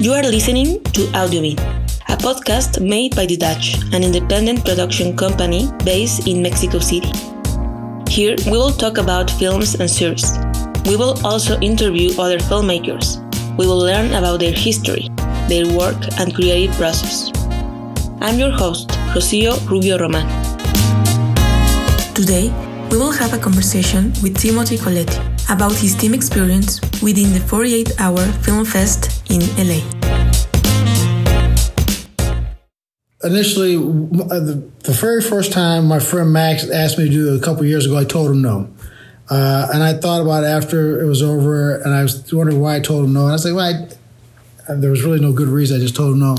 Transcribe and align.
You 0.00 0.12
are 0.12 0.22
listening 0.22 0.80
to 0.94 1.10
Audiobeat, 1.10 1.58
a 2.08 2.16
podcast 2.16 2.80
made 2.80 3.16
by 3.16 3.26
The 3.26 3.36
Dutch, 3.36 3.74
an 3.92 4.04
independent 4.04 4.64
production 4.64 5.16
company 5.16 5.68
based 5.84 6.28
in 6.28 6.40
Mexico 6.40 6.78
City. 6.78 7.10
Here, 8.08 8.36
we 8.46 8.52
will 8.52 8.70
talk 8.70 8.98
about 8.98 9.28
films 9.28 9.74
and 9.74 9.90
series. 9.90 10.38
We 10.86 10.94
will 10.94 11.18
also 11.26 11.58
interview 11.58 12.10
other 12.16 12.38
filmmakers. 12.38 13.18
We 13.58 13.66
will 13.66 13.80
learn 13.80 14.14
about 14.14 14.38
their 14.38 14.52
history, 14.52 15.08
their 15.48 15.66
work, 15.66 15.98
and 16.20 16.32
creative 16.32 16.76
process. 16.76 17.32
I'm 18.20 18.38
your 18.38 18.52
host, 18.52 18.90
Rocio 19.18 19.58
Rubio 19.68 19.98
Roman. 19.98 20.28
Today, 22.14 22.54
we 22.92 22.98
will 22.98 23.10
have 23.10 23.34
a 23.34 23.38
conversation 23.38 24.12
with 24.22 24.38
Timothy 24.38 24.78
Coletti 24.78 25.18
about 25.50 25.74
his 25.74 25.96
team 25.96 26.14
experience 26.14 26.80
within 27.02 27.32
the 27.32 27.40
48 27.40 28.00
Hour 28.00 28.24
Film 28.46 28.64
Fest 28.64 29.07
in 29.28 29.40
LA. 29.56 29.80
Initially, 33.24 33.76
uh, 33.76 34.38
the, 34.38 34.70
very 35.00 35.20
first 35.20 35.52
time 35.52 35.86
my 35.86 35.98
friend 35.98 36.32
Max 36.32 36.68
asked 36.70 36.98
me 36.98 37.04
to 37.06 37.10
do 37.10 37.34
it 37.34 37.40
a 37.40 37.44
couple 37.44 37.64
years 37.64 37.84
ago, 37.84 37.98
I 37.98 38.04
told 38.04 38.30
him 38.30 38.42
no. 38.42 38.70
Uh, 39.28 39.68
and 39.74 39.82
I 39.82 39.94
thought 39.94 40.22
about 40.22 40.44
it 40.44 40.46
after 40.46 41.00
it 41.02 41.06
was 41.06 41.22
over, 41.22 41.76
and 41.76 41.92
I 41.92 42.02
was 42.02 42.32
wondering 42.32 42.60
why 42.60 42.76
I 42.76 42.80
told 42.80 43.04
him 43.04 43.12
no. 43.12 43.22
And 43.22 43.30
I 43.30 43.32
was 43.32 43.44
like, 43.44 43.54
well, 43.54 43.90
I, 44.68 44.74
there 44.74 44.90
was 44.90 45.02
really 45.02 45.20
no 45.20 45.32
good 45.32 45.48
reason. 45.48 45.78
I 45.78 45.80
just 45.80 45.96
told 45.96 46.12
him 46.12 46.20
no. 46.20 46.36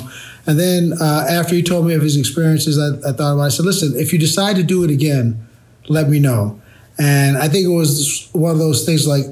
And 0.47 0.59
then 0.59 0.93
uh, 0.99 1.27
after 1.29 1.53
he 1.53 1.61
told 1.61 1.85
me 1.85 1.93
of 1.93 2.01
his 2.01 2.17
experiences, 2.17 2.79
I, 2.79 3.09
I, 3.09 3.11
thought 3.11 3.33
about 3.33 3.43
it. 3.43 3.45
I 3.45 3.49
said, 3.49 3.65
listen, 3.65 3.93
if 3.95 4.11
you 4.13 4.17
decide 4.17 4.55
to 4.55 4.63
do 4.63 4.83
it 4.83 4.89
again, 4.89 5.47
let 5.89 6.09
me 6.09 6.19
know. 6.19 6.59
And 6.97 7.37
I 7.37 7.47
think 7.49 7.65
it 7.65 7.71
was 7.71 8.29
one 8.31 8.51
of 8.51 8.57
those 8.57 8.85
things 8.85 9.05
like 9.05 9.25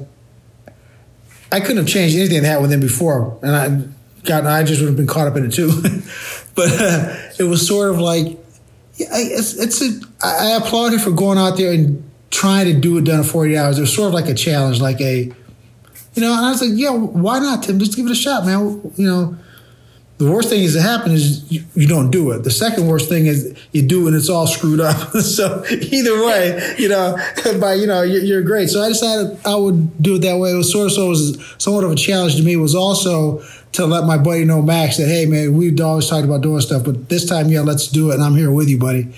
I 1.50 1.60
couldn't 1.60 1.78
have 1.78 1.88
changed 1.88 2.16
anything 2.16 2.42
that 2.42 2.48
happened 2.48 2.70
with 2.70 2.80
before, 2.80 3.38
and 3.42 3.56
I 3.56 4.60
I 4.60 4.62
just 4.64 4.80
would 4.80 4.88
have 4.88 4.96
been 4.96 5.06
caught 5.06 5.26
up 5.26 5.36
in 5.36 5.46
it 5.46 5.52
too. 5.52 5.70
but 6.54 6.80
uh, 6.80 7.16
it 7.38 7.44
was 7.44 7.66
sort 7.66 7.90
of 7.90 7.98
like 7.98 8.38
yeah, 8.98 9.06
it's, 9.12 9.54
it's 9.54 9.80
a, 9.80 10.00
I 10.22 10.56
applaud 10.56 10.92
him 10.92 10.98
for 10.98 11.12
going 11.12 11.38
out 11.38 11.56
there 11.56 11.72
and 11.72 12.02
trying 12.30 12.66
to 12.66 12.74
do 12.74 12.98
it 12.98 13.04
done 13.04 13.20
in 13.20 13.24
40 13.24 13.56
hours. 13.56 13.78
It 13.78 13.82
was 13.82 13.94
sort 13.94 14.08
of 14.08 14.14
like 14.14 14.26
a 14.26 14.34
challenge, 14.34 14.80
like 14.80 15.00
a, 15.00 15.32
you 16.14 16.22
know, 16.22 16.36
and 16.36 16.44
I 16.44 16.50
was 16.50 16.60
like, 16.60 16.72
yeah, 16.74 16.90
why 16.90 17.38
not, 17.38 17.62
Tim? 17.62 17.78
Just 17.78 17.96
give 17.96 18.06
it 18.06 18.12
a 18.12 18.16
shot, 18.16 18.44
man. 18.44 18.92
You 18.96 19.06
know, 19.06 19.38
the 20.18 20.28
worst 20.30 20.48
thing 20.48 20.64
is 20.64 20.74
to 20.74 20.82
happen 20.82 21.12
is 21.12 21.50
you, 21.50 21.62
you, 21.74 21.86
don't 21.86 22.10
do 22.10 22.32
it. 22.32 22.42
The 22.42 22.50
second 22.50 22.88
worst 22.88 23.08
thing 23.08 23.26
is 23.26 23.56
you 23.70 23.82
do 23.82 24.08
and 24.08 24.16
it's 24.16 24.28
all 24.28 24.48
screwed 24.48 24.80
up. 24.80 25.10
so 25.12 25.64
either 25.70 26.26
way, 26.26 26.74
you 26.76 26.88
know, 26.88 27.16
but 27.60 27.78
you 27.78 27.86
know, 27.86 28.02
you're, 28.02 28.22
you're, 28.22 28.42
great. 28.42 28.68
So 28.68 28.82
I 28.82 28.88
decided 28.88 29.38
I 29.46 29.54
would 29.54 30.02
do 30.02 30.16
it 30.16 30.22
that 30.22 30.36
way. 30.38 30.50
It 30.50 30.56
was 30.56 30.72
sort 30.72 30.86
of, 30.86 30.92
so 30.92 31.06
it 31.06 31.08
was 31.08 31.54
somewhat 31.58 31.84
of 31.84 31.92
a 31.92 31.96
challenge 31.96 32.36
to 32.36 32.42
me. 32.42 32.54
It 32.54 32.56
was 32.56 32.74
also 32.74 33.42
to 33.72 33.86
let 33.86 34.04
my 34.04 34.18
buddy 34.18 34.44
know, 34.44 34.60
Max, 34.60 34.96
that, 34.96 35.06
hey, 35.06 35.26
man, 35.26 35.56
we've 35.56 35.80
always 35.80 36.08
talked 36.08 36.24
about 36.24 36.40
doing 36.40 36.60
stuff, 36.60 36.84
but 36.84 37.08
this 37.08 37.24
time, 37.24 37.48
yeah, 37.48 37.60
let's 37.60 37.86
do 37.86 38.10
it. 38.10 38.14
And 38.14 38.24
I'm 38.24 38.34
here 38.34 38.50
with 38.50 38.68
you, 38.68 38.78
buddy. 38.78 39.14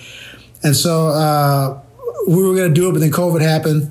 And 0.61 0.75
so, 0.75 1.07
uh, 1.07 1.81
we 2.27 2.35
were 2.35 2.53
going 2.53 2.71
to 2.71 2.73
do 2.73 2.89
it, 2.89 2.91
but 2.91 2.99
then 2.99 3.11
COVID 3.11 3.41
happened. 3.41 3.89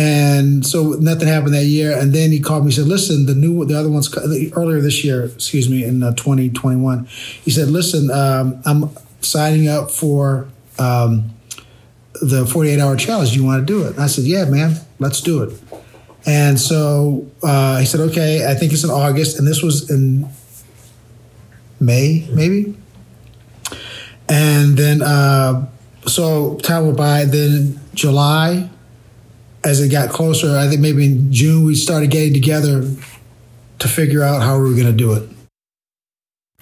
And 0.00 0.64
so 0.66 0.94
nothing 0.98 1.28
happened 1.28 1.52
that 1.52 1.66
year. 1.66 1.94
And 1.94 2.14
then 2.14 2.30
he 2.32 2.40
called 2.40 2.64
me. 2.64 2.70
He 2.70 2.76
said, 2.76 2.86
"Listen, 2.86 3.26
the 3.26 3.34
new, 3.34 3.66
the 3.66 3.78
other 3.78 3.90
ones 3.90 4.08
earlier 4.56 4.80
this 4.80 5.04
year, 5.04 5.26
excuse 5.26 5.68
me, 5.68 5.84
in 5.84 6.02
uh, 6.02 6.14
2021." 6.14 7.04
He 7.04 7.50
said, 7.50 7.68
"Listen, 7.68 8.10
um, 8.10 8.62
I'm 8.64 8.88
signing 9.20 9.68
up 9.68 9.90
for 9.90 10.48
um, 10.78 11.34
the 12.22 12.46
48 12.46 12.80
hour 12.80 12.96
challenge. 12.96 13.32
Do 13.32 13.40
you 13.40 13.44
want 13.44 13.60
to 13.60 13.70
do 13.70 13.86
it?" 13.86 13.96
And 13.96 14.00
I 14.00 14.06
said, 14.06 14.24
"Yeah, 14.24 14.46
man, 14.46 14.76
let's 15.00 15.20
do 15.20 15.42
it." 15.42 15.60
And 16.24 16.58
so 16.58 17.30
uh, 17.42 17.76
he 17.78 17.84
said, 17.84 18.00
"Okay, 18.00 18.50
I 18.50 18.54
think 18.54 18.72
it's 18.72 18.84
in 18.84 18.90
August, 18.90 19.38
and 19.38 19.46
this 19.46 19.62
was 19.62 19.90
in 19.90 20.30
May, 21.78 22.26
maybe." 22.32 22.74
And 24.30 24.78
then 24.78 25.02
uh, 25.02 25.66
so 26.06 26.56
time 26.56 26.86
went 26.86 26.96
by. 26.96 27.26
Then 27.26 27.78
July 27.92 28.70
as 29.64 29.80
it 29.80 29.90
got 29.90 30.10
closer, 30.10 30.56
I 30.56 30.68
think 30.68 30.80
maybe 30.80 31.04
in 31.04 31.32
June, 31.32 31.64
we 31.64 31.74
started 31.74 32.10
getting 32.10 32.32
together 32.32 32.82
to 33.78 33.88
figure 33.88 34.22
out 34.22 34.42
how 34.42 34.58
we 34.58 34.70
were 34.70 34.76
going 34.76 34.86
to 34.86 34.92
do 34.92 35.12
it. 35.12 35.28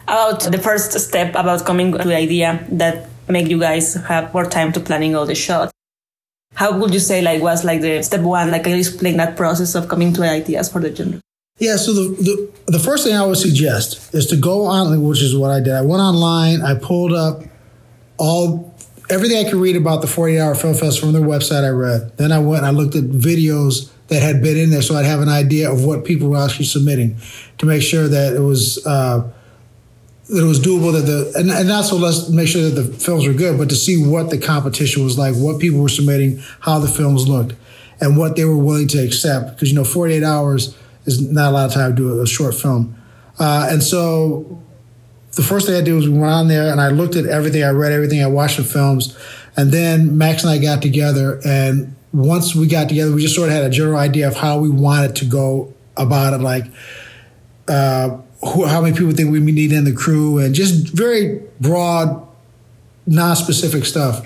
About 0.05 0.41
the 0.41 0.59
first 0.59 0.99
step 0.99 1.35
about 1.35 1.65
coming 1.67 1.93
to 1.93 1.99
the 1.99 2.17
idea 2.17 2.65
that 2.71 3.09
make 3.29 3.49
you 3.49 3.61
guys 3.61 3.95
have 3.95 4.33
more 4.33 4.47
time 4.47 4.73
to 4.73 4.81
planning 4.81 5.15
all 5.15 5.27
the 5.27 5.35
shots. 5.35 5.73
How 6.55 6.77
would 6.77 6.95
you 6.95 7.01
say 7.01 7.21
like 7.21 7.43
was 7.43 7.63
like 7.65 7.83
the 7.83 8.03
step 8.03 8.23
one? 8.23 8.51
Like 8.51 8.65
can 8.65 8.73
you 8.73 8.79
explain 8.79 9.19
that 9.19 9.37
process 9.37 9.75
of 9.75 9.87
coming 9.89 10.13
to 10.15 10.23
ideas 10.23 10.73
for 10.73 10.81
the 10.81 10.95
genre? 10.95 11.21
Yeah, 11.59 11.77
so 11.77 11.93
the, 11.93 12.09
the 12.23 12.73
the 12.73 12.79
first 12.79 13.05
thing 13.05 13.15
I 13.15 13.27
would 13.27 13.37
suggest 13.37 14.15
is 14.15 14.27
to 14.29 14.37
go 14.37 14.65
on, 14.65 15.03
which 15.03 15.23
is 15.23 15.37
what 15.37 15.51
I 15.51 15.61
did. 15.61 15.75
I 15.75 15.83
went 15.83 16.01
online, 16.01 16.63
I 16.63 16.75
pulled 16.75 17.13
up 17.13 17.43
all 18.17 18.68
everything 19.11 19.45
I 19.45 19.49
could 19.49 19.59
read 19.59 19.77
about 19.77 20.01
the 20.01 20.07
48 20.07 20.41
Hour 20.41 20.55
Film 20.55 20.75
Fest 20.75 21.01
from 21.01 21.13
their 21.13 21.23
website, 21.23 21.65
I 21.65 21.71
read. 21.71 22.17
Then 22.17 22.33
I 22.33 22.39
went 22.39 22.65
and 22.65 22.67
I 22.67 22.71
looked 22.71 22.95
at 22.95 23.05
videos 23.05 23.91
that 24.09 24.23
had 24.23 24.43
been 24.43 24.57
in 24.57 24.71
there 24.71 24.83
so 24.83 24.95
I'd 24.95 25.05
have 25.05 25.21
an 25.21 25.29
idea 25.29 25.71
of 25.71 25.85
what 25.85 26.05
people 26.05 26.29
were 26.29 26.39
actually 26.39 26.65
submitting 26.65 27.17
to 27.59 27.67
make 27.67 27.83
sure 27.83 28.09
that 28.09 28.35
it 28.35 28.41
was. 28.41 28.85
Uh, 28.87 29.31
that 30.29 30.43
it 30.43 30.47
was 30.47 30.61
doable 30.61 30.93
that 30.93 31.07
the 31.07 31.33
and, 31.39 31.51
and 31.51 31.67
not 31.67 31.87
so 31.87 31.97
let's 31.97 32.29
make 32.29 32.49
sure 32.49 32.69
that 32.69 32.81
the 32.81 32.93
films 32.93 33.27
were 33.27 33.33
good 33.33 33.57
but 33.57 33.71
to 33.71 33.75
see 33.75 33.97
what 33.97 34.29
the 34.29 34.37
competition 34.37 35.03
was 35.03 35.17
like 35.17 35.35
what 35.35 35.59
people 35.59 35.81
were 35.81 35.89
submitting 35.89 36.39
how 36.61 36.79
the 36.79 36.87
films 36.87 37.27
looked 37.27 37.55
and 38.01 38.19
what 38.19 38.37
they 38.37 38.45
were 38.45 38.57
willing 38.57 38.87
to 38.87 38.99
accept 38.99 39.55
because 39.55 39.71
you 39.71 39.75
know 39.75 39.85
48 39.85 40.23
hours 40.23 40.77
is 41.07 41.31
not 41.31 41.49
a 41.49 41.53
lot 41.53 41.67
of 41.69 41.73
time 41.73 41.97
to 41.97 41.97
do 41.97 42.21
a, 42.21 42.27
short 42.27 42.55
film 42.55 42.95
uh, 43.39 43.69
and 43.71 43.83
so 43.83 44.63
the 45.33 45.43
first 45.43 45.67
thing 45.67 45.77
I 45.77 45.81
did 45.81 45.93
was 45.95 46.09
we 46.09 46.19
went 46.19 46.33
on 46.33 46.49
there 46.49 46.71
and 46.71 46.81
I 46.81 46.89
looked 46.89 47.17
at 47.17 47.27
everything, 47.27 47.63
I 47.63 47.71
read 47.71 47.93
everything, 47.93 48.23
I 48.23 48.27
watched 48.27 48.57
the 48.57 48.65
films, 48.65 49.17
and 49.57 49.71
then 49.73 50.17
Max 50.17 50.43
and 50.43 50.51
I 50.51 50.59
got 50.59 50.83
together. 50.83 51.41
And 51.45 51.95
once 52.13 52.55
we 52.55 52.67
got 52.67 52.89
together, 52.89 53.13
we 53.13 53.23
just 53.23 53.35
sort 53.35 53.49
of 53.49 53.55
had 53.55 53.65
a 53.65 53.71
general 53.71 53.99
idea 53.99 54.29
of 54.29 54.37
how 54.37 54.59
we 54.59 54.69
wanted 54.69 55.17
to 55.17 55.25
go 55.25 55.75
about 55.97 56.33
it, 56.33 56.39
like 56.39 56.65
uh, 57.69 58.19
who, 58.41 58.65
how 58.67 58.81
many 58.81 58.97
people 58.97 59.13
think 59.13 59.31
we 59.31 59.41
need 59.41 59.73
in 59.73 59.85
the 59.85 59.93
crew, 59.93 60.39
and 60.39 60.55
just 60.55 60.89
very 60.89 61.43
broad, 61.61 62.27
non-specific 63.07 63.85
stuff. 63.85 64.25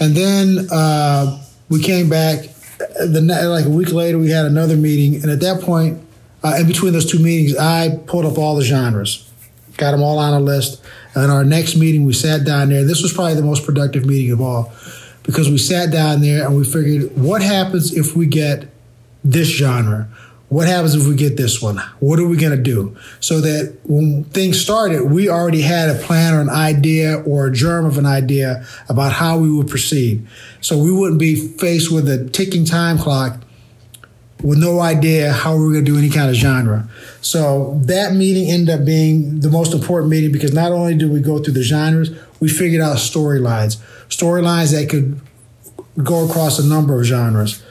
And 0.00 0.14
then 0.14 0.68
uh, 0.70 1.42
we 1.68 1.82
came 1.82 2.08
back. 2.08 2.48
The 2.98 3.20
like 3.20 3.64
a 3.64 3.70
week 3.70 3.92
later, 3.92 4.18
we 4.18 4.30
had 4.30 4.44
another 4.44 4.76
meeting, 4.76 5.22
and 5.22 5.30
at 5.30 5.40
that 5.40 5.62
point, 5.62 6.02
uh, 6.42 6.56
in 6.58 6.66
between 6.66 6.92
those 6.92 7.10
two 7.10 7.20
meetings, 7.20 7.56
I 7.56 7.96
pulled 8.06 8.26
up 8.26 8.38
all 8.38 8.56
the 8.56 8.64
genres 8.64 9.31
got 9.76 9.92
them 9.92 10.02
all 10.02 10.18
on 10.18 10.34
a 10.34 10.40
list. 10.40 10.82
And 11.14 11.30
our 11.30 11.44
next 11.44 11.76
meeting, 11.76 12.04
we 12.04 12.12
sat 12.12 12.44
down 12.44 12.68
there. 12.70 12.84
This 12.84 13.02
was 13.02 13.12
probably 13.12 13.34
the 13.34 13.42
most 13.42 13.64
productive 13.64 14.06
meeting 14.06 14.32
of 14.32 14.40
all 14.40 14.72
because 15.22 15.48
we 15.48 15.58
sat 15.58 15.90
down 15.90 16.20
there 16.20 16.46
and 16.46 16.56
we 16.56 16.64
figured 16.64 17.16
what 17.16 17.42
happens 17.42 17.96
if 17.96 18.16
we 18.16 18.26
get 18.26 18.68
this 19.24 19.48
genre? 19.48 20.08
What 20.48 20.68
happens 20.68 20.94
if 20.94 21.06
we 21.06 21.14
get 21.14 21.38
this 21.38 21.62
one? 21.62 21.78
What 22.00 22.18
are 22.18 22.26
we 22.26 22.36
going 22.36 22.54
to 22.54 22.62
do? 22.62 22.94
So 23.20 23.40
that 23.40 23.78
when 23.84 24.24
things 24.24 24.60
started, 24.60 25.10
we 25.10 25.30
already 25.30 25.62
had 25.62 25.88
a 25.88 25.94
plan 25.94 26.34
or 26.34 26.42
an 26.42 26.50
idea 26.50 27.20
or 27.20 27.46
a 27.46 27.52
germ 27.52 27.86
of 27.86 27.96
an 27.96 28.04
idea 28.04 28.66
about 28.88 29.12
how 29.12 29.38
we 29.38 29.50
would 29.50 29.68
proceed. 29.68 30.26
So 30.60 30.76
we 30.76 30.92
wouldn't 30.92 31.18
be 31.18 31.36
faced 31.36 31.90
with 31.90 32.06
a 32.08 32.28
ticking 32.28 32.66
time 32.66 32.98
clock 32.98 33.40
with 34.42 34.58
no 34.58 34.80
idea 34.80 35.32
how 35.32 35.56
we 35.56 35.64
were 35.64 35.72
going 35.72 35.84
to 35.84 35.90
do 35.90 35.98
any 35.98 36.10
kind 36.10 36.28
of 36.28 36.34
genre. 36.34 36.88
So 37.20 37.78
that 37.84 38.14
meeting 38.14 38.50
ended 38.50 38.80
up 38.80 38.84
being 38.84 39.40
the 39.40 39.50
most 39.50 39.72
important 39.72 40.10
meeting 40.10 40.32
because 40.32 40.52
not 40.52 40.72
only 40.72 40.96
did 40.96 41.10
we 41.10 41.20
go 41.20 41.38
through 41.38 41.54
the 41.54 41.62
genres, 41.62 42.10
we 42.40 42.48
figured 42.48 42.82
out 42.82 42.96
storylines, 42.96 43.76
storylines 44.08 44.72
that 44.72 44.88
could 44.90 45.20
go 46.02 46.28
across 46.28 46.58
a 46.58 46.66
number 46.66 46.98
of 46.98 47.06
genres. 47.06 47.62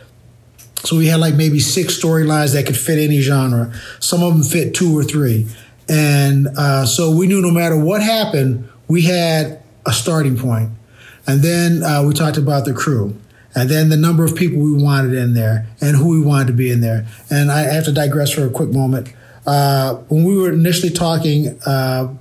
So 0.84 0.98
we 0.98 1.08
had 1.08 1.20
like 1.20 1.36
maybe 1.36 1.60
six 1.60 2.00
storylines 2.00 2.54
that 2.54 2.66
could 2.66 2.78
fit 2.78 2.98
any 2.98 3.20
genre. 3.20 3.74
Some 4.00 4.24
of 4.24 4.34
them 4.34 4.44
fit 4.44 4.74
two 4.74 4.98
or 4.98 5.04
three. 5.04 5.48
And 5.90 6.48
uh, 6.58 6.86
so 6.86 7.12
we 7.16 7.28
knew 7.28 7.42
no 7.42 7.52
matter 7.52 7.78
what 7.78 8.02
happened, 8.02 8.68
we 8.88 9.04
had 9.04 9.62
a 9.86 9.92
starting 9.92 10.38
point. 10.38 10.72
And 11.28 11.42
then 11.42 11.84
uh, 11.84 12.04
we 12.04 12.14
talked 12.14 12.38
about 12.38 12.66
the 12.66 12.74
crew 12.74 13.16
and 13.56 13.70
then 13.70 13.90
the 13.90 13.98
number 13.98 14.24
of 14.24 14.36
people 14.36 14.60
we 14.60 14.82
wanted 14.82 15.14
in 15.14 15.34
there 15.34 15.68
and 15.82 15.98
who 15.98 16.10
we 16.10 16.26
wanted 16.26 16.48
to 16.48 16.54
be 16.54 16.72
in 16.72 16.82
there. 16.82 17.06
And 17.30 17.52
I 17.52 17.62
have 17.62 17.86
to 17.86 17.92
digress 17.92 18.32
for 18.32 18.46
a 18.46 18.50
quick 18.50 18.70
moment. 18.70 19.14
Uh, 19.46 19.96
when 20.08 20.24
we 20.24 20.38
were 20.38 20.52
initially 20.52 20.92
talking, 20.92 21.60
uh, 21.66 22.14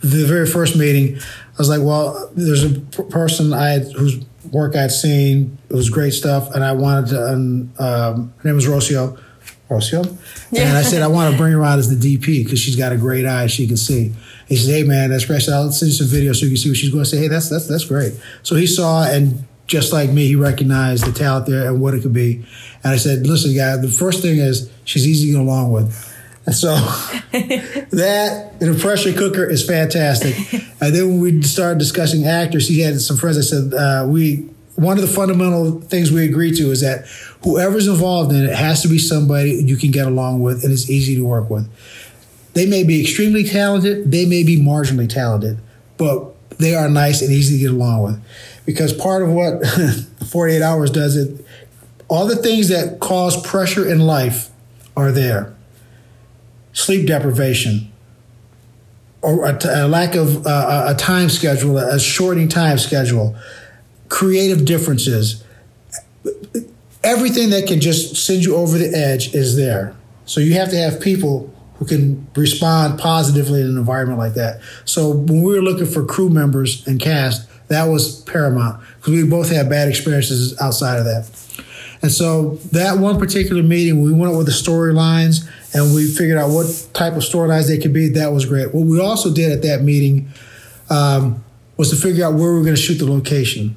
the 0.00 0.24
very 0.24 0.46
first 0.46 0.76
meeting, 0.76 1.18
I 1.18 1.58
was 1.58 1.68
like, 1.68 1.80
well, 1.82 2.30
there's 2.34 2.64
a 2.64 2.80
person 2.80 3.52
I 3.52 3.70
had, 3.70 3.92
whose 3.92 4.24
work 4.52 4.76
I'd 4.76 4.92
seen. 4.92 5.58
It 5.68 5.74
was 5.74 5.90
great 5.90 6.12
stuff. 6.12 6.54
And 6.54 6.64
I 6.64 6.72
wanted 6.72 7.10
to, 7.10 7.32
um, 7.32 7.72
um, 7.78 8.34
her 8.38 8.48
name 8.48 8.54
was 8.54 8.66
Rocio. 8.66 9.20
Rocio? 9.68 10.16
Yeah. 10.52 10.68
And 10.68 10.76
I 10.76 10.82
said, 10.82 11.02
I 11.02 11.08
want 11.08 11.32
to 11.32 11.38
bring 11.38 11.52
her 11.52 11.62
on 11.64 11.78
as 11.78 11.88
the 11.88 11.96
DP 11.96 12.44
because 12.44 12.60
she's 12.60 12.76
got 12.76 12.92
a 12.92 12.96
great 12.96 13.26
eye. 13.26 13.48
She 13.48 13.66
can 13.66 13.76
see. 13.76 14.12
He 14.46 14.56
said, 14.56 14.72
hey, 14.72 14.82
man, 14.84 15.10
that's 15.10 15.24
great. 15.24 15.48
I'll 15.48 15.72
send 15.72 15.90
you 15.90 15.96
some 15.96 16.06
video 16.06 16.32
so 16.32 16.44
you 16.44 16.52
can 16.52 16.56
see 16.56 16.70
what 16.70 16.76
she's 16.76 16.90
going 16.90 17.04
to 17.04 17.10
say. 17.10 17.18
Hey, 17.18 17.28
that's, 17.28 17.48
that's, 17.48 17.66
that's 17.66 17.84
great. 17.84 18.14
So 18.42 18.54
he 18.54 18.66
saw 18.66 19.04
and 19.04 19.44
just 19.66 19.92
like 19.92 20.10
me, 20.10 20.28
he 20.28 20.36
recognized 20.36 21.04
the 21.04 21.12
talent 21.12 21.46
there 21.46 21.66
and 21.66 21.80
what 21.80 21.94
it 21.94 22.02
could 22.02 22.12
be. 22.12 22.44
And 22.84 22.92
I 22.92 22.96
said, 22.96 23.26
listen, 23.26 23.54
guy, 23.54 23.76
the 23.76 23.88
first 23.88 24.22
thing 24.22 24.38
is 24.38 24.70
she's 24.84 25.06
easy 25.06 25.28
to 25.28 25.32
get 25.32 25.40
along 25.40 25.72
with. 25.72 26.12
And 26.46 26.54
so 26.54 26.74
that 27.32 28.54
in 28.60 28.72
a 28.72 28.78
pressure 28.78 29.12
cooker 29.12 29.44
is 29.44 29.66
fantastic. 29.66 30.36
and 30.80 30.94
then 30.94 31.08
when 31.08 31.20
we 31.20 31.42
started 31.42 31.78
discussing 31.78 32.24
actors, 32.24 32.68
he 32.68 32.80
had 32.80 33.00
some 33.00 33.16
friends 33.16 33.38
I 33.38 33.40
said 33.40 33.74
uh, 33.74 34.06
we 34.08 34.48
one 34.76 34.98
of 34.98 35.02
the 35.02 35.12
fundamental 35.12 35.80
things 35.80 36.12
we 36.12 36.24
agree 36.26 36.54
to 36.54 36.70
is 36.70 36.82
that 36.82 37.06
whoever's 37.42 37.88
involved 37.88 38.30
in 38.32 38.44
it 38.44 38.54
has 38.54 38.82
to 38.82 38.88
be 38.88 38.98
somebody 38.98 39.52
you 39.52 39.76
can 39.76 39.90
get 39.90 40.06
along 40.06 40.40
with 40.40 40.62
and 40.62 40.72
is 40.72 40.90
easy 40.90 41.16
to 41.16 41.24
work 41.24 41.48
with. 41.48 41.66
They 42.52 42.66
may 42.66 42.84
be 42.84 43.00
extremely 43.00 43.42
talented, 43.42 44.12
they 44.12 44.26
may 44.26 44.44
be 44.44 44.58
marginally 44.58 45.08
talented, 45.08 45.58
but 45.96 46.34
they 46.58 46.74
are 46.74 46.88
nice 46.88 47.22
and 47.22 47.32
easy 47.32 47.56
to 47.56 47.64
get 47.64 47.70
along 47.70 48.02
with. 48.02 48.20
Because 48.66 48.92
part 48.92 49.22
of 49.22 49.30
what 49.30 49.64
48 50.30 50.60
hours 50.60 50.90
does 50.90 51.16
it, 51.16 51.46
all 52.08 52.26
the 52.26 52.36
things 52.36 52.68
that 52.68 53.00
cause 53.00 53.40
pressure 53.46 53.88
in 53.88 54.00
life 54.00 54.50
are 54.96 55.10
there. 55.10 55.54
Sleep 56.72 57.06
deprivation, 57.06 57.90
or 59.22 59.46
a, 59.46 59.58
t- 59.58 59.68
a 59.68 59.88
lack 59.88 60.14
of 60.14 60.46
uh, 60.46 60.84
a 60.88 60.94
time 60.94 61.30
schedule, 61.30 61.78
a 61.78 61.98
shortening 61.98 62.48
time 62.48 62.76
schedule, 62.76 63.34
creative 64.08 64.64
differences, 64.64 65.42
everything 67.02 67.50
that 67.50 67.66
can 67.66 67.80
just 67.80 68.16
send 68.16 68.44
you 68.44 68.56
over 68.56 68.76
the 68.76 68.94
edge 68.94 69.34
is 69.34 69.56
there. 69.56 69.96
So 70.26 70.40
you 70.40 70.54
have 70.54 70.70
to 70.70 70.76
have 70.76 71.00
people 71.00 71.52
who 71.78 71.86
can 71.86 72.26
respond 72.34 72.98
positively 72.98 73.60
in 73.60 73.68
an 73.68 73.78
environment 73.78 74.18
like 74.18 74.34
that. 74.34 74.60
So 74.84 75.10
when 75.10 75.42
we 75.42 75.54
were 75.54 75.62
looking 75.62 75.86
for 75.86 76.04
crew 76.04 76.28
members 76.28 76.86
and 76.86 77.00
cast, 77.00 77.48
that 77.68 77.84
was 77.84 78.20
paramount 78.22 78.82
because 78.96 79.12
we 79.12 79.24
both 79.28 79.50
had 79.50 79.68
bad 79.68 79.88
experiences 79.88 80.58
outside 80.60 80.98
of 80.98 81.04
that. 81.04 81.28
And 82.02 82.12
so 82.12 82.56
that 82.72 82.98
one 82.98 83.18
particular 83.18 83.62
meeting, 83.62 84.02
we 84.02 84.12
went 84.12 84.32
up 84.32 84.38
with 84.38 84.46
the 84.46 84.52
storylines 84.52 85.48
and 85.74 85.94
we 85.94 86.06
figured 86.06 86.38
out 86.38 86.50
what 86.50 86.66
type 86.92 87.14
of 87.14 87.22
storylines 87.22 87.66
they 87.68 87.78
could 87.78 87.92
be. 87.92 88.10
That 88.10 88.32
was 88.32 88.44
great. 88.44 88.74
What 88.74 88.86
we 88.86 89.00
also 89.00 89.32
did 89.32 89.50
at 89.50 89.62
that 89.62 89.82
meeting 89.82 90.28
um, 90.90 91.42
was 91.76 91.90
to 91.90 91.96
figure 91.96 92.24
out 92.24 92.34
where 92.34 92.52
we 92.52 92.58
were 92.58 92.64
going 92.64 92.76
to 92.76 92.80
shoot 92.80 92.96
the 92.96 93.10
location. 93.10 93.76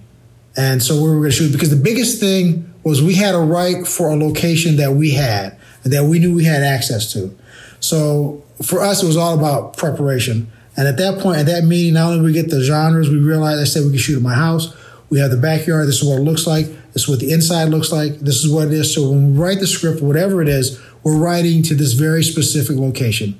And 0.58 0.84
so 0.84 0.96
where 0.96 1.12
we 1.12 1.16
were 1.16 1.22
going 1.22 1.32
to 1.32 1.38
shoot, 1.38 1.52
because 1.52 1.70
the 1.70 1.82
biggest 1.82 2.20
thing 2.20 2.72
was 2.84 3.02
we 3.02 3.16
had 3.16 3.36
a 3.36 3.40
right 3.40 3.88
for 3.88 4.10
a 4.10 4.16
location 4.16 4.78
that 4.78 4.92
we 4.92 5.12
had, 5.12 5.58
that 5.84 6.04
we 6.04 6.20
knew 6.20 6.36
we 6.36 6.44
had 6.44 6.64
access 6.64 7.12
to. 7.14 7.36
So 7.80 8.44
for 8.62 8.82
us, 8.82 9.02
it 9.02 9.08
was 9.08 9.18
all 9.18 9.38
about 9.38 9.78
preparation. 9.78 10.52
And 10.80 10.88
at 10.88 10.96
that 10.96 11.20
point, 11.20 11.40
at 11.40 11.46
that 11.48 11.66
meeting, 11.66 11.96
not 11.96 12.14
only 12.14 12.24
we 12.24 12.32
get 12.32 12.50
the 12.50 12.64
genres, 12.64 13.10
we 13.10 13.20
realized 13.20 13.60
I 13.60 13.66
said 13.66 13.84
we 13.84 13.90
can 13.90 14.00
shoot 14.00 14.16
at 14.16 14.24
my 14.24 14.34
house. 14.34 14.74
We 15.10 15.20
have 15.20 15.30
the 15.30 15.36
backyard. 15.36 15.90
This 15.90 16.02
is 16.02 16.08
what 16.08 16.20
it 16.20 16.24
looks 16.24 16.48
like. 16.48 16.68
This 16.94 17.04
is 17.04 17.10
what 17.10 17.20
the 17.20 17.34
inside 17.34 17.66
looks 17.66 17.92
like. 17.92 18.20
This 18.20 18.46
is 18.46 18.50
what 18.50 18.68
it 18.68 18.74
is. 18.74 18.96
So 18.96 19.12
when 19.12 19.34
we 19.34 19.38
write 19.38 19.60
the 19.60 19.68
script, 19.68 20.02
whatever 20.02 20.42
it 20.42 20.48
is, 20.48 20.80
we're 21.04 21.18
writing 21.18 21.64
to 21.64 21.76
this 21.76 21.92
very 21.92 22.24
specific 22.24 22.78
location. 22.78 23.38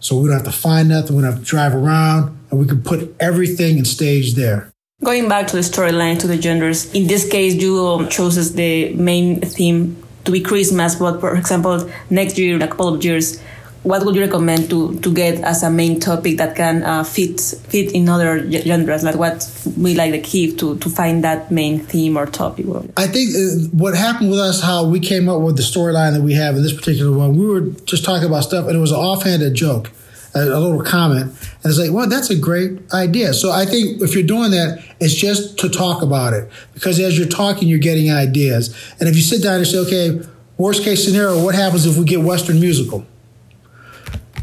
So 0.00 0.18
we 0.18 0.28
don't 0.28 0.36
have 0.36 0.44
to 0.44 0.52
find 0.52 0.90
nothing. 0.90 1.16
We 1.16 1.22
don't 1.22 1.32
have 1.32 1.40
to 1.40 1.46
drive 1.46 1.74
around, 1.74 2.36
and 2.50 2.60
we 2.60 2.66
can 2.66 2.82
put 2.82 3.16
everything 3.18 3.78
in 3.78 3.86
stage 3.86 4.34
there. 4.34 4.70
Going 5.02 5.26
back 5.26 5.46
to 5.46 5.56
the 5.56 5.62
storyline, 5.62 6.18
to 6.18 6.26
the 6.26 6.36
genders, 6.36 6.92
in 6.92 7.06
this 7.06 7.26
case, 7.26 7.54
you 7.54 7.82
um, 7.82 8.10
chose 8.10 8.52
the 8.52 8.92
main 8.92 9.40
theme 9.40 9.96
to 10.26 10.30
be 10.30 10.42
Christmas, 10.42 10.96
but 10.96 11.18
for 11.20 11.34
example, 11.34 11.90
next 12.10 12.36
year, 12.36 12.56
in 12.56 12.60
a 12.60 12.68
couple 12.68 12.94
of 12.94 13.02
years, 13.02 13.40
what 13.84 14.02
would 14.04 14.14
you 14.14 14.22
recommend 14.22 14.70
to, 14.70 14.98
to 15.00 15.12
get 15.12 15.40
as 15.44 15.62
a 15.62 15.70
main 15.70 16.00
topic 16.00 16.38
that 16.38 16.56
can 16.56 16.82
uh, 16.82 17.04
fit 17.04 17.38
fit 17.40 17.92
in 17.92 18.08
other 18.08 18.50
genres? 18.50 19.04
Like 19.04 19.16
what 19.16 19.48
we 19.76 19.94
like 19.94 20.12
the 20.12 20.20
key 20.20 20.56
to 20.56 20.78
to 20.78 20.88
find 20.90 21.22
that 21.22 21.50
main 21.50 21.80
theme 21.80 22.16
or 22.16 22.26
topic? 22.26 22.66
I 22.96 23.06
think 23.06 23.34
uh, 23.36 23.68
what 23.76 23.94
happened 23.94 24.30
with 24.30 24.40
us, 24.40 24.62
how 24.62 24.86
we 24.86 25.00
came 25.00 25.28
up 25.28 25.42
with 25.42 25.56
the 25.56 25.62
storyline 25.62 26.14
that 26.14 26.22
we 26.22 26.32
have 26.32 26.56
in 26.56 26.62
this 26.62 26.72
particular 26.72 27.16
one, 27.16 27.36
we 27.36 27.46
were 27.46 27.60
just 27.84 28.04
talking 28.04 28.26
about 28.26 28.44
stuff, 28.44 28.66
and 28.66 28.74
it 28.74 28.80
was 28.80 28.90
an 28.90 28.98
offhanded 28.98 29.52
joke, 29.54 29.90
a, 30.34 30.40
a 30.40 30.58
little 30.58 30.82
comment, 30.82 31.26
and 31.26 31.66
it's 31.66 31.78
like, 31.78 31.92
well, 31.92 32.08
that's 32.08 32.30
a 32.30 32.36
great 32.36 32.80
idea. 32.94 33.34
So 33.34 33.52
I 33.52 33.66
think 33.66 34.00
if 34.00 34.14
you're 34.14 34.26
doing 34.26 34.50
that, 34.52 34.82
it's 34.98 35.14
just 35.14 35.58
to 35.58 35.68
talk 35.68 36.02
about 36.02 36.32
it 36.32 36.50
because 36.72 36.98
as 37.00 37.18
you're 37.18 37.28
talking, 37.28 37.68
you're 37.68 37.78
getting 37.78 38.10
ideas, 38.10 38.74
and 38.98 39.10
if 39.10 39.14
you 39.14 39.22
sit 39.22 39.42
down 39.42 39.56
and 39.56 39.66
say, 39.66 39.76
okay, 39.78 40.26
worst 40.56 40.84
case 40.84 41.04
scenario, 41.04 41.44
what 41.44 41.54
happens 41.54 41.84
if 41.84 41.98
we 41.98 42.06
get 42.06 42.22
Western 42.22 42.60
musical? 42.60 43.04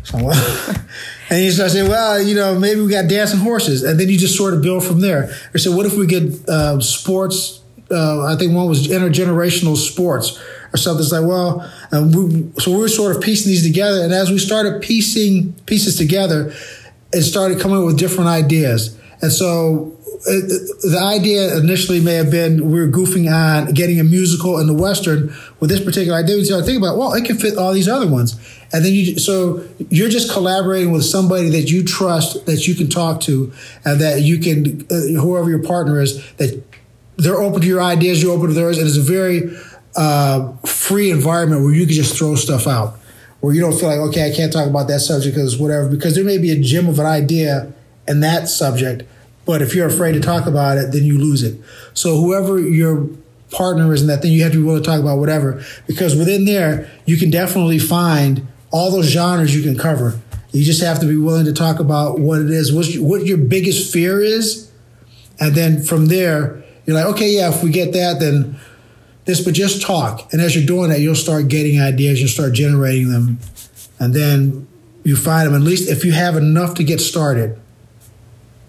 And 1.31 1.45
you 1.45 1.51
start 1.51 1.71
saying, 1.71 1.87
well, 1.87 2.21
you 2.21 2.35
know, 2.35 2.59
maybe 2.59 2.81
we 2.81 2.91
got 2.91 3.07
dancing 3.07 3.39
horses. 3.39 3.83
And 3.83 3.97
then 3.97 4.09
you 4.09 4.17
just 4.17 4.35
sort 4.35 4.53
of 4.53 4.61
build 4.61 4.83
from 4.83 4.99
there. 4.99 5.33
Or 5.53 5.57
say, 5.57 5.69
what 5.69 5.85
if 5.85 5.95
we 5.95 6.05
get 6.05 6.23
uh, 6.49 6.81
sports? 6.81 7.61
Uh, 7.89 8.25
I 8.25 8.35
think 8.35 8.53
one 8.53 8.67
was 8.67 8.89
intergenerational 8.89 9.77
sports 9.77 10.37
or 10.73 10.77
something. 10.77 11.01
It's 11.01 11.13
like, 11.13 11.25
well, 11.25 11.71
we, 11.93 12.51
so 12.59 12.71
we 12.71 12.79
were 12.79 12.89
sort 12.89 13.15
of 13.15 13.21
piecing 13.21 13.49
these 13.49 13.63
together. 13.63 14.03
And 14.03 14.11
as 14.11 14.29
we 14.29 14.39
started 14.39 14.81
piecing 14.81 15.53
pieces 15.67 15.95
together, 15.95 16.53
it 17.13 17.21
started 17.21 17.61
coming 17.61 17.77
up 17.77 17.85
with 17.85 17.97
different 17.97 18.29
ideas. 18.29 18.99
And 19.21 19.31
so 19.31 19.97
the 20.23 20.99
idea 21.01 21.57
initially 21.57 21.99
may 21.99 22.13
have 22.13 22.29
been 22.29 22.69
we 22.69 22.79
are 22.79 22.87
goofing 22.87 23.31
on 23.31 23.73
getting 23.73 23.99
a 23.99 24.03
musical 24.03 24.59
in 24.59 24.67
the 24.67 24.73
Western 24.73 25.33
with 25.59 25.69
this 25.69 25.83
particular 25.83 26.17
idea. 26.17 26.35
We 26.35 26.43
started 26.43 26.65
thinking 26.65 26.83
about, 26.83 26.97
well, 26.97 27.13
it 27.13 27.25
can 27.25 27.37
fit 27.37 27.57
all 27.57 27.73
these 27.73 27.87
other 27.87 28.07
ones. 28.07 28.35
And 28.73 28.85
then 28.85 28.93
you, 28.93 29.17
so 29.17 29.67
you're 29.89 30.09
just 30.09 30.31
collaborating 30.31 30.91
with 30.91 31.03
somebody 31.03 31.49
that 31.49 31.71
you 31.71 31.83
trust, 31.83 32.45
that 32.45 32.67
you 32.67 32.75
can 32.75 32.87
talk 32.87 33.21
to, 33.21 33.51
and 33.83 33.99
that 33.99 34.21
you 34.21 34.39
can, 34.39 34.85
uh, 34.91 35.19
whoever 35.19 35.49
your 35.49 35.63
partner 35.63 35.99
is, 35.99 36.23
that 36.33 36.63
they're 37.17 37.41
open 37.41 37.61
to 37.61 37.67
your 37.67 37.81
ideas, 37.81 38.21
you're 38.21 38.35
open 38.35 38.47
to 38.47 38.53
theirs, 38.53 38.77
and 38.77 38.87
it's 38.87 38.97
a 38.97 39.01
very 39.01 39.55
uh, 39.95 40.53
free 40.65 41.11
environment 41.11 41.63
where 41.63 41.73
you 41.73 41.85
can 41.85 41.95
just 41.95 42.17
throw 42.17 42.35
stuff 42.35 42.67
out, 42.67 42.97
where 43.41 43.53
you 43.53 43.59
don't 43.59 43.77
feel 43.77 43.89
like, 43.89 43.99
okay, 44.09 44.31
I 44.31 44.35
can't 44.35 44.53
talk 44.53 44.67
about 44.67 44.87
that 44.87 44.99
subject 44.99 45.35
because 45.35 45.57
whatever, 45.57 45.89
because 45.89 46.15
there 46.15 46.23
may 46.23 46.37
be 46.37 46.51
a 46.51 46.59
gem 46.59 46.87
of 46.87 46.99
an 46.99 47.05
idea 47.05 47.73
in 48.07 48.21
that 48.21 48.47
subject, 48.47 49.03
but 49.51 49.61
if 49.61 49.75
you're 49.75 49.85
afraid 49.85 50.13
to 50.13 50.21
talk 50.21 50.45
about 50.45 50.77
it, 50.77 50.93
then 50.93 51.03
you 51.03 51.17
lose 51.17 51.43
it. 51.43 51.59
So 51.93 52.15
whoever 52.15 52.57
your 52.57 53.09
partner 53.49 53.93
is 53.93 54.01
in 54.01 54.07
that 54.07 54.21
thing, 54.21 54.31
you 54.31 54.43
have 54.43 54.53
to 54.53 54.59
be 54.59 54.63
willing 54.63 54.81
to 54.81 54.89
talk 54.89 55.01
about 55.01 55.17
whatever, 55.17 55.61
because 55.87 56.15
within 56.15 56.45
there, 56.45 56.89
you 57.05 57.17
can 57.17 57.29
definitely 57.29 57.77
find 57.77 58.47
all 58.71 58.91
those 58.91 59.07
genres 59.07 59.53
you 59.53 59.61
can 59.61 59.77
cover. 59.77 60.17
You 60.53 60.63
just 60.63 60.81
have 60.81 61.01
to 61.01 61.05
be 61.05 61.17
willing 61.17 61.43
to 61.43 61.51
talk 61.51 61.79
about 61.79 62.17
what 62.17 62.39
it 62.39 62.49
is, 62.49 62.71
what 62.71 62.87
your, 62.87 63.03
what 63.03 63.25
your 63.25 63.39
biggest 63.39 63.91
fear 63.91 64.21
is, 64.21 64.71
and 65.37 65.53
then 65.53 65.83
from 65.83 66.05
there, 66.05 66.63
you're 66.85 66.95
like, 66.95 67.07
okay, 67.07 67.31
yeah, 67.31 67.49
if 67.49 67.61
we 67.61 67.71
get 67.71 67.91
that, 67.91 68.21
then 68.21 68.57
this. 69.25 69.43
But 69.43 69.53
just 69.53 69.81
talk, 69.81 70.31
and 70.31 70.41
as 70.41 70.55
you're 70.55 70.65
doing 70.65 70.91
that, 70.91 71.01
you'll 71.01 71.15
start 71.15 71.49
getting 71.49 71.81
ideas. 71.81 72.21
You'll 72.21 72.29
start 72.29 72.53
generating 72.53 73.11
them, 73.11 73.39
and 73.99 74.13
then 74.13 74.65
you 75.03 75.17
find 75.17 75.45
them. 75.45 75.55
At 75.55 75.61
least 75.61 75.89
if 75.89 76.05
you 76.05 76.13
have 76.13 76.37
enough 76.37 76.75
to 76.75 76.85
get 76.85 77.01
started, 77.01 77.60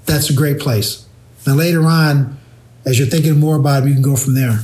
that's 0.07 0.31
a 0.31 0.35
great 0.35 0.59
place. 0.59 1.07
Now 1.47 1.55
later 1.55 1.85
on, 1.85 2.39
as 2.85 2.99
you're 2.99 3.09
thinking 3.09 3.39
more 3.39 3.57
about 3.57 3.85
it, 3.85 3.89
you 3.89 3.95
can 3.95 4.03
go 4.03 4.17
from 4.17 4.35
there. 4.35 4.59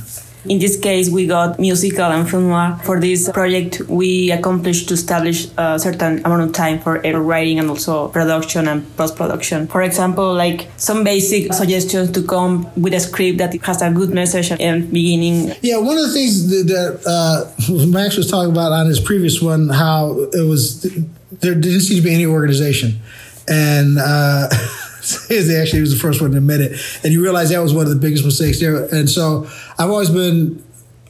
In 0.45 0.57
this 0.57 0.79
case, 0.79 1.09
we 1.09 1.27
got 1.27 1.59
musical 1.59 2.05
and 2.05 2.29
film 2.29 2.47
noir. 2.47 2.79
For 2.83 2.99
this 2.99 3.29
project, 3.29 3.81
we 3.89 4.31
accomplished 4.31 4.87
to 4.87 4.93
establish 4.93 5.47
a 5.57 5.77
certain 5.77 6.19
amount 6.25 6.43
of 6.43 6.53
time 6.53 6.79
for 6.79 6.93
writing 7.01 7.59
and 7.59 7.69
also 7.69 8.07
production 8.07 8.69
and 8.69 8.95
post 8.95 9.17
production. 9.17 9.67
For 9.67 9.81
example, 9.81 10.33
like 10.33 10.69
some 10.77 11.03
basic 11.03 11.53
suggestions 11.53 12.11
to 12.11 12.23
come 12.23 12.69
with 12.81 12.93
a 12.93 13.01
script 13.01 13.39
that 13.39 13.53
has 13.65 13.81
a 13.81 13.91
good 13.91 14.11
message 14.11 14.51
and 14.51 14.91
beginning. 14.91 15.55
Yeah, 15.61 15.77
one 15.77 15.97
of 15.97 16.07
the 16.07 16.13
things 16.13 16.49
that, 16.49 16.67
that 16.73 17.03
uh, 17.05 17.85
Max 17.87 18.15
was 18.15 18.31
talking 18.31 18.51
about 18.51 18.71
on 18.71 18.87
his 18.87 19.01
previous 19.01 19.41
one, 19.41 19.67
how 19.67 20.17
it 20.31 20.47
was 20.47 20.81
there 21.41 21.53
didn't 21.53 21.81
seem 21.81 21.97
to 21.97 22.03
be 22.03 22.13
any 22.13 22.25
organization, 22.25 22.99
and. 23.49 23.97
Uh, 23.99 24.47
actually 25.29 25.81
was 25.81 25.93
the 25.93 25.99
first 25.99 26.21
one 26.21 26.31
to 26.31 26.37
admit 26.37 26.61
it, 26.61 26.79
and 27.03 27.13
you 27.13 27.23
realize 27.23 27.49
that 27.49 27.59
was 27.59 27.73
one 27.73 27.85
of 27.85 27.89
the 27.89 27.99
biggest 27.99 28.25
mistakes 28.25 28.59
there. 28.59 28.85
And 28.93 29.09
so 29.09 29.47
I've 29.77 29.89
always 29.89 30.09
been, 30.09 30.63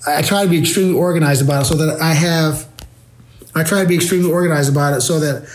I 0.08 0.22
try 0.22 0.44
to 0.44 0.50
be 0.50 0.60
extremely 0.60 0.98
organized 0.98 1.42
about 1.42 1.64
it, 1.64 1.66
so 1.66 1.76
that 1.76 2.00
I 2.02 2.14
have, 2.14 2.68
I 3.56 3.64
try 3.64 3.82
to 3.82 3.88
be 3.88 3.96
extremely 3.96 4.32
organized 4.32 4.72
about 4.72 4.94
it, 4.94 5.02
so 5.02 5.20
that 5.20 5.50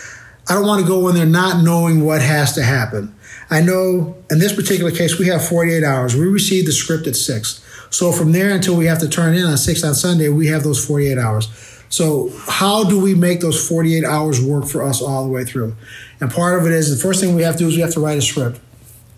I 0.49 0.53
don't 0.53 0.67
want 0.67 0.81
to 0.81 0.87
go 0.87 1.07
in 1.09 1.15
there 1.15 1.25
not 1.25 1.63
knowing 1.63 2.05
what 2.05 2.21
has 2.21 2.53
to 2.53 2.63
happen. 2.63 3.15
I 3.49 3.61
know 3.61 4.15
in 4.29 4.39
this 4.39 4.53
particular 4.53 4.91
case 4.91 5.17
we 5.17 5.27
have 5.27 5.47
48 5.47 5.83
hours. 5.83 6.15
We 6.15 6.25
receive 6.25 6.65
the 6.65 6.71
script 6.71 7.07
at 7.07 7.15
six, 7.15 7.63
so 7.89 8.11
from 8.11 8.31
there 8.33 8.53
until 8.53 8.75
we 8.75 8.85
have 8.85 8.99
to 8.99 9.09
turn 9.09 9.35
in 9.35 9.45
on 9.45 9.57
six 9.57 9.83
on 9.83 9.95
Sunday, 9.95 10.29
we 10.29 10.47
have 10.47 10.63
those 10.63 10.85
48 10.85 11.17
hours. 11.17 11.47
So, 11.95 12.29
how 12.45 12.83
do 12.83 12.99
we 12.99 13.15
make 13.15 13.39
those 13.39 13.69
48 13.69 14.03
hours 14.03 14.43
work 14.43 14.65
for 14.65 14.83
us 14.83 15.01
all 15.01 15.23
the 15.23 15.31
way 15.31 15.45
through? 15.45 15.77
And 16.19 16.29
part 16.29 16.59
of 16.59 16.65
it 16.65 16.73
is 16.73 16.89
the 16.89 17.01
first 17.01 17.21
thing 17.21 17.35
we 17.35 17.43
have 17.43 17.53
to 17.53 17.59
do 17.59 17.69
is 17.69 17.75
we 17.75 17.81
have 17.83 17.93
to 17.93 18.01
write 18.01 18.17
a 18.17 18.21
script. 18.21 18.59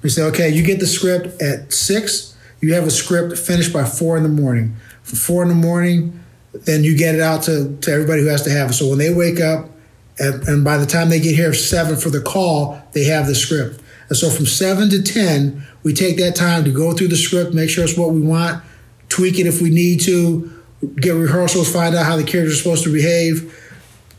We 0.03 0.09
say, 0.09 0.21
okay, 0.25 0.49
you 0.49 0.61
get 0.61 0.79
the 0.79 0.85
script 0.85 1.41
at 1.41 1.73
six, 1.73 2.37
you 2.61 2.75
have 2.75 2.83
a 2.83 2.91
script 2.91 3.35
finished 3.39 3.73
by 3.73 3.83
four 3.83 4.15
in 4.15 4.21
the 4.21 4.29
morning. 4.29 4.75
For 5.01 5.15
four 5.15 5.41
in 5.41 5.49
the 5.49 5.55
morning, 5.55 6.23
then 6.53 6.83
you 6.83 6.95
get 6.95 7.15
it 7.15 7.21
out 7.21 7.41
to, 7.43 7.75
to 7.77 7.91
everybody 7.91 8.21
who 8.21 8.27
has 8.27 8.43
to 8.43 8.51
have 8.51 8.69
it. 8.69 8.73
So 8.73 8.89
when 8.89 8.99
they 8.99 9.11
wake 9.11 9.39
up, 9.39 9.71
and, 10.19 10.47
and 10.47 10.63
by 10.63 10.77
the 10.77 10.85
time 10.85 11.09
they 11.09 11.19
get 11.19 11.35
here 11.35 11.55
seven 11.55 11.95
for 11.95 12.11
the 12.11 12.21
call, 12.21 12.79
they 12.91 13.05
have 13.05 13.25
the 13.25 13.33
script. 13.33 13.81
And 14.09 14.15
so 14.15 14.29
from 14.29 14.45
seven 14.45 14.91
to 14.91 15.01
10, 15.01 15.65
we 15.81 15.95
take 15.95 16.17
that 16.17 16.35
time 16.35 16.63
to 16.65 16.71
go 16.71 16.93
through 16.93 17.07
the 17.07 17.17
script, 17.17 17.55
make 17.55 17.71
sure 17.71 17.83
it's 17.83 17.97
what 17.97 18.11
we 18.11 18.21
want, 18.21 18.63
tweak 19.09 19.39
it 19.39 19.47
if 19.47 19.63
we 19.63 19.71
need 19.71 20.01
to, 20.01 20.56
get 20.99 21.11
rehearsals, 21.11 21.71
find 21.71 21.95
out 21.95 22.05
how 22.05 22.15
the 22.15 22.23
characters 22.23 22.53
are 22.53 22.57
supposed 22.63 22.83
to 22.83 22.93
behave, 22.93 23.53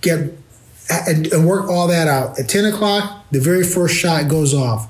get 0.00 0.32
and, 0.90 1.26
and 1.32 1.46
work 1.46 1.68
all 1.68 1.86
that 1.88 2.08
out. 2.08 2.38
At 2.38 2.48
10 2.48 2.66
o'clock, 2.66 3.24
the 3.30 3.40
very 3.40 3.64
first 3.64 3.94
shot 3.94 4.28
goes 4.28 4.54
off. 4.54 4.88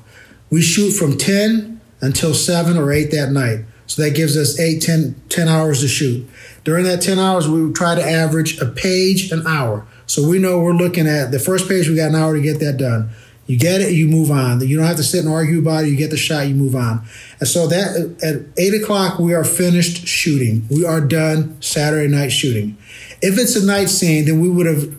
We 0.49 0.61
shoot 0.61 0.91
from 0.91 1.17
10 1.17 1.81
until 2.01 2.33
7 2.33 2.77
or 2.77 2.91
8 2.91 3.11
that 3.11 3.31
night. 3.31 3.65
So 3.87 4.03
that 4.03 4.11
gives 4.11 4.37
us 4.37 4.59
8, 4.59 4.81
10, 4.81 5.15
10 5.29 5.47
hours 5.47 5.81
to 5.81 5.87
shoot. 5.87 6.27
During 6.63 6.85
that 6.85 7.01
10 7.01 7.17
hours, 7.19 7.49
we 7.49 7.71
try 7.73 7.95
to 7.95 8.03
average 8.03 8.59
a 8.59 8.67
page 8.67 9.31
an 9.31 9.45
hour. 9.47 9.85
So 10.05 10.27
we 10.27 10.39
know 10.39 10.59
we're 10.59 10.73
looking 10.73 11.07
at 11.07 11.31
the 11.31 11.39
first 11.39 11.67
page, 11.67 11.89
we 11.89 11.95
got 11.95 12.09
an 12.09 12.15
hour 12.15 12.35
to 12.35 12.41
get 12.41 12.59
that 12.59 12.77
done. 12.77 13.09
You 13.49 13.57
get 13.57 13.81
it, 13.81 13.93
you 13.93 14.07
move 14.07 14.29
on. 14.29 14.61
You 14.61 14.77
don't 14.77 14.85
have 14.85 14.97
to 14.97 15.03
sit 15.03 15.25
and 15.25 15.33
argue 15.33 15.57
about 15.57 15.85
it. 15.85 15.87
You 15.87 15.95
get 15.95 16.11
the 16.11 16.17
shot, 16.17 16.47
you 16.47 16.53
move 16.53 16.75
on. 16.75 17.03
And 17.39 17.49
so 17.49 17.65
that 17.65 18.15
at 18.21 18.61
eight 18.61 18.79
o'clock, 18.79 19.17
we 19.17 19.33
are 19.33 19.43
finished 19.43 20.05
shooting. 20.05 20.67
We 20.69 20.85
are 20.85 21.01
done 21.01 21.59
Saturday 21.59 22.07
night 22.07 22.31
shooting. 22.31 22.77
If 23.23 23.39
it's 23.39 23.55
a 23.55 23.65
night 23.65 23.89
scene, 23.89 24.25
then 24.25 24.39
we 24.39 24.51
would 24.51 24.67
have 24.67 24.95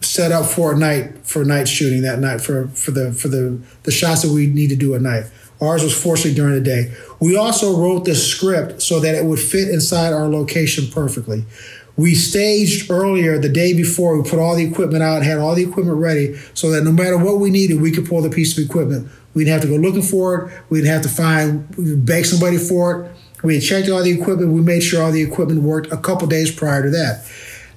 set 0.00 0.32
up 0.32 0.46
for 0.46 0.72
a 0.72 0.78
night 0.78 1.26
for 1.26 1.44
night 1.44 1.68
shooting 1.68 2.00
that 2.00 2.20
night 2.20 2.40
for 2.40 2.68
for 2.68 2.90
the 2.90 3.12
for 3.12 3.28
the 3.28 3.60
the 3.82 3.90
shots 3.90 4.22
that 4.22 4.32
we 4.32 4.46
need 4.46 4.70
to 4.70 4.76
do 4.76 4.94
at 4.94 5.02
night. 5.02 5.24
Ours 5.60 5.82
was 5.82 5.92
fortunately 5.92 6.32
during 6.32 6.54
the 6.54 6.62
day. 6.62 6.94
We 7.20 7.36
also 7.36 7.76
wrote 7.76 8.06
the 8.06 8.14
script 8.14 8.80
so 8.80 8.98
that 9.00 9.14
it 9.14 9.26
would 9.26 9.40
fit 9.40 9.68
inside 9.68 10.14
our 10.14 10.26
location 10.26 10.86
perfectly. 10.90 11.44
We 11.96 12.14
staged 12.14 12.90
earlier 12.90 13.38
the 13.38 13.48
day 13.48 13.74
before. 13.74 14.16
We 14.20 14.28
put 14.28 14.38
all 14.38 14.56
the 14.56 14.64
equipment 14.64 15.02
out, 15.02 15.22
had 15.22 15.38
all 15.38 15.54
the 15.54 15.64
equipment 15.64 15.98
ready, 15.98 16.36
so 16.54 16.70
that 16.70 16.82
no 16.82 16.92
matter 16.92 17.18
what 17.18 17.38
we 17.38 17.50
needed, 17.50 17.80
we 17.80 17.90
could 17.90 18.08
pull 18.08 18.22
the 18.22 18.30
piece 18.30 18.56
of 18.56 18.64
equipment. 18.64 19.10
We 19.34 19.44
didn't 19.44 19.60
have 19.60 19.62
to 19.62 19.68
go 19.68 19.76
looking 19.76 20.02
for 20.02 20.48
it. 20.48 20.62
We 20.70 20.78
didn't 20.78 20.92
have 20.92 21.02
to 21.02 21.08
find 21.08 22.04
beg 22.06 22.24
somebody 22.24 22.58
for 22.58 23.04
it. 23.04 23.16
We 23.42 23.54
had 23.54 23.62
checked 23.62 23.88
all 23.88 24.02
the 24.02 24.10
equipment. 24.10 24.52
We 24.52 24.60
made 24.60 24.82
sure 24.82 25.02
all 25.02 25.12
the 25.12 25.22
equipment 25.22 25.62
worked 25.62 25.92
a 25.92 25.96
couple 25.96 26.26
days 26.26 26.50
prior 26.50 26.82
to 26.82 26.90
that. 26.90 27.26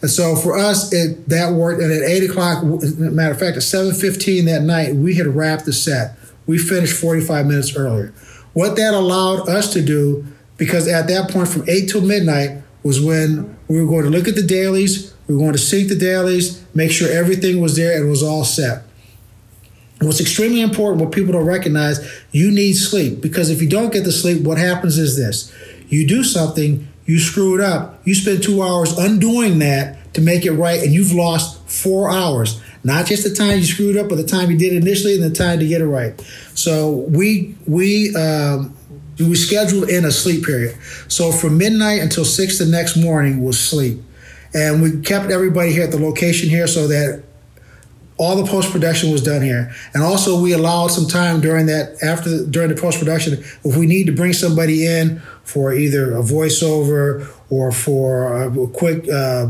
And 0.01 0.09
so 0.09 0.35
for 0.35 0.57
us, 0.57 0.91
it, 0.91 1.29
that 1.29 1.53
worked. 1.53 1.81
And 1.81 1.91
at 1.91 2.01
eight 2.01 2.29
o'clock, 2.29 2.63
matter 2.63 3.31
of 3.31 3.39
fact, 3.39 3.55
at 3.55 3.63
seven 3.63 3.93
fifteen 3.93 4.45
that 4.45 4.61
night, 4.63 4.95
we 4.95 5.15
had 5.15 5.27
wrapped 5.27 5.65
the 5.65 5.73
set. 5.73 6.17
We 6.45 6.57
finished 6.57 6.99
forty 6.99 7.21
five 7.21 7.45
minutes 7.45 7.75
earlier. 7.75 8.13
What 8.53 8.75
that 8.75 8.93
allowed 8.93 9.47
us 9.47 9.71
to 9.73 9.81
do, 9.81 10.25
because 10.57 10.87
at 10.87 11.07
that 11.07 11.31
point, 11.31 11.47
from 11.47 11.63
eight 11.69 11.89
till 11.89 12.01
midnight, 12.01 12.61
was 12.83 13.01
when 13.01 13.57
we 13.67 13.81
were 13.81 13.87
going 13.87 14.03
to 14.03 14.09
look 14.09 14.27
at 14.27 14.35
the 14.35 14.43
dailies. 14.43 15.13
We 15.27 15.35
were 15.35 15.41
going 15.41 15.53
to 15.53 15.57
sync 15.57 15.87
the 15.87 15.95
dailies, 15.95 16.63
make 16.75 16.91
sure 16.91 17.09
everything 17.09 17.61
was 17.61 17.75
there 17.75 17.97
and 17.97 18.09
was 18.09 18.21
all 18.21 18.43
set. 18.43 18.83
What's 20.01 20.19
extremely 20.19 20.59
important, 20.59 21.01
what 21.01 21.13
people 21.13 21.31
don't 21.31 21.45
recognize, 21.45 21.99
you 22.31 22.51
need 22.51 22.73
sleep 22.73 23.21
because 23.21 23.49
if 23.49 23.61
you 23.61 23.69
don't 23.69 23.93
get 23.93 24.03
the 24.03 24.11
sleep, 24.11 24.43
what 24.43 24.57
happens 24.57 24.97
is 24.97 25.15
this: 25.15 25.53
you 25.87 26.05
do 26.05 26.23
something, 26.23 26.87
you 27.05 27.19
screw 27.19 27.55
it 27.55 27.61
up, 27.61 28.01
you 28.03 28.13
spend 28.13 28.43
two 28.43 28.61
hours 28.61 28.97
undoing 28.97 29.59
that 29.59 30.13
to 30.13 30.21
make 30.21 30.45
it 30.45 30.51
right, 30.51 30.83
and 30.83 30.91
you've 30.91 31.13
lost 31.13 31.67
four 31.69 32.11
hours. 32.11 32.61
Not 32.83 33.05
just 33.05 33.23
the 33.23 33.33
time 33.33 33.59
you 33.59 33.63
screwed 33.63 33.95
up, 33.95 34.09
but 34.09 34.15
the 34.15 34.25
time 34.25 34.51
you 34.51 34.57
did 34.57 34.73
initially 34.73 35.15
and 35.15 35.23
the 35.23 35.35
time 35.35 35.59
to 35.59 35.67
get 35.67 35.79
it 35.79 35.87
right. 35.87 36.19
So 36.53 36.91
we 37.09 37.55
we 37.65 38.13
um, 38.15 38.75
we 39.19 39.35
scheduled 39.35 39.89
in 39.89 40.05
a 40.05 40.11
sleep 40.11 40.45
period. 40.45 40.75
So 41.07 41.31
from 41.31 41.57
midnight 41.57 42.01
until 42.01 42.25
six 42.25 42.57
the 42.57 42.65
next 42.65 42.97
morning 42.97 43.43
was 43.43 43.59
sleep, 43.59 43.99
and 44.53 44.81
we 44.81 45.01
kept 45.01 45.31
everybody 45.31 45.71
here 45.71 45.83
at 45.83 45.91
the 45.91 45.99
location 45.99 46.49
here 46.49 46.67
so 46.67 46.87
that 46.87 47.23
all 48.17 48.35
the 48.35 48.49
post 48.49 48.71
production 48.71 49.11
was 49.11 49.23
done 49.23 49.41
here, 49.41 49.73
and 49.93 50.03
also 50.03 50.39
we 50.39 50.53
allowed 50.53 50.87
some 50.87 51.07
time 51.07 51.41
during 51.41 51.65
that 51.65 52.01
after 52.03 52.45
during 52.45 52.69
the 52.69 52.79
post 52.79 52.99
production 52.99 53.33
if 53.33 53.75
we 53.77 53.85
need 53.85 54.05
to 54.05 54.11
bring 54.11 54.33
somebody 54.33 54.85
in 54.85 55.19
for 55.43 55.73
either 55.73 56.15
a 56.15 56.21
voiceover 56.21 57.27
or 57.49 57.71
for 57.71 58.43
a 58.43 58.67
quick 58.67 59.09
uh, 59.09 59.49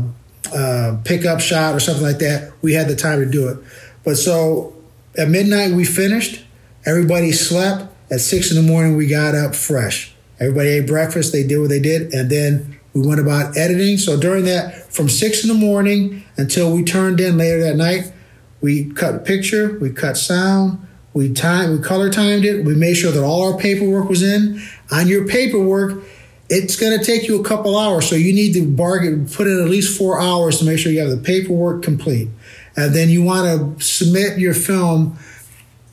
uh, 0.54 0.96
pickup 1.04 1.40
shot 1.40 1.74
or 1.74 1.80
something 1.80 2.02
like 2.02 2.18
that. 2.18 2.52
We 2.62 2.74
had 2.74 2.88
the 2.88 2.96
time 2.96 3.20
to 3.20 3.26
do 3.26 3.48
it, 3.48 3.58
but 4.02 4.16
so 4.16 4.74
at 5.16 5.28
midnight 5.28 5.72
we 5.72 5.84
finished. 5.84 6.44
Everybody 6.86 7.32
slept. 7.32 7.93
At 8.10 8.20
six 8.20 8.50
in 8.50 8.56
the 8.56 8.70
morning, 8.70 8.96
we 8.96 9.06
got 9.06 9.34
up 9.34 9.54
fresh. 9.54 10.14
Everybody 10.38 10.70
ate 10.70 10.86
breakfast. 10.86 11.32
They 11.32 11.46
did 11.46 11.58
what 11.58 11.70
they 11.70 11.80
did, 11.80 12.12
and 12.12 12.30
then 12.30 12.78
we 12.92 13.06
went 13.06 13.20
about 13.20 13.56
editing. 13.56 13.98
So 13.98 14.18
during 14.18 14.44
that, 14.44 14.92
from 14.92 15.08
six 15.08 15.42
in 15.42 15.48
the 15.48 15.54
morning 15.54 16.24
until 16.36 16.72
we 16.72 16.84
turned 16.84 17.20
in 17.20 17.38
later 17.38 17.62
that 17.62 17.76
night, 17.76 18.12
we 18.60 18.90
cut 18.90 19.14
a 19.14 19.18
picture, 19.18 19.78
we 19.80 19.90
cut 19.90 20.16
sound, 20.16 20.86
we 21.12 21.32
time, 21.32 21.70
we 21.70 21.78
color 21.78 22.10
timed 22.10 22.44
it. 22.44 22.64
We 22.64 22.74
made 22.74 22.94
sure 22.94 23.12
that 23.12 23.22
all 23.22 23.52
our 23.52 23.58
paperwork 23.58 24.08
was 24.08 24.22
in. 24.22 24.60
On 24.90 25.06
your 25.06 25.26
paperwork, 25.26 26.02
it's 26.50 26.76
going 26.76 26.98
to 26.98 27.04
take 27.04 27.26
you 27.26 27.40
a 27.40 27.44
couple 27.44 27.78
hours, 27.78 28.08
so 28.08 28.16
you 28.16 28.32
need 28.34 28.52
to 28.52 28.66
bargain, 28.66 29.26
put 29.28 29.46
in 29.46 29.60
at 29.60 29.68
least 29.68 29.96
four 29.96 30.20
hours 30.20 30.58
to 30.58 30.64
make 30.64 30.78
sure 30.78 30.92
you 30.92 31.00
have 31.00 31.10
the 31.10 31.16
paperwork 31.16 31.82
complete, 31.82 32.28
and 32.76 32.94
then 32.94 33.08
you 33.08 33.22
want 33.22 33.78
to 33.78 33.84
submit 33.84 34.38
your 34.38 34.54
film 34.54 35.18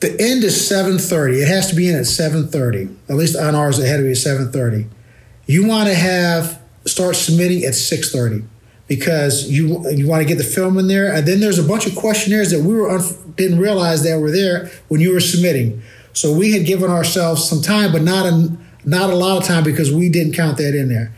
the 0.02 0.10
end 0.20 0.44
is 0.44 0.54
7.30. 0.70 1.42
It 1.42 1.48
has 1.48 1.68
to 1.70 1.74
be 1.74 1.88
in 1.88 1.96
at 1.96 2.02
7.30. 2.02 2.94
At 3.08 3.16
least 3.16 3.36
on 3.36 3.54
ours, 3.54 3.78
it 3.78 3.86
had 3.86 3.96
to 3.96 4.02
be 4.02 4.10
at 4.10 4.16
7.30. 4.16 4.88
You 5.46 5.66
want 5.66 5.88
to 5.88 5.94
have, 5.94 6.60
start 6.84 7.16
submitting 7.16 7.64
at 7.64 7.72
6.30 7.72 8.44
because 8.88 9.48
you 9.48 9.88
you 9.90 10.06
want 10.06 10.20
to 10.20 10.28
get 10.28 10.36
the 10.36 10.44
film 10.44 10.76
in 10.78 10.86
there. 10.86 11.14
And 11.14 11.26
then 11.26 11.40
there's 11.40 11.58
a 11.58 11.62
bunch 11.62 11.86
of 11.86 11.94
questionnaires 11.94 12.50
that 12.50 12.60
we 12.60 12.74
were 12.74 12.98
didn't 13.36 13.58
realize 13.58 14.02
that 14.02 14.18
were 14.18 14.30
there 14.30 14.70
when 14.88 15.00
you 15.00 15.14
were 15.14 15.20
submitting. 15.20 15.82
So 16.12 16.32
we 16.32 16.52
had 16.52 16.66
given 16.66 16.90
ourselves 16.90 17.48
some 17.48 17.62
time, 17.62 17.92
but 17.92 18.02
not 18.02 18.26
a, 18.26 18.54
not 18.84 19.08
a 19.08 19.14
lot 19.14 19.38
of 19.38 19.44
time 19.44 19.64
because 19.64 19.90
we 19.90 20.10
didn't 20.10 20.34
count 20.34 20.58
that 20.58 20.74
in 20.74 20.88
there. 20.88 21.12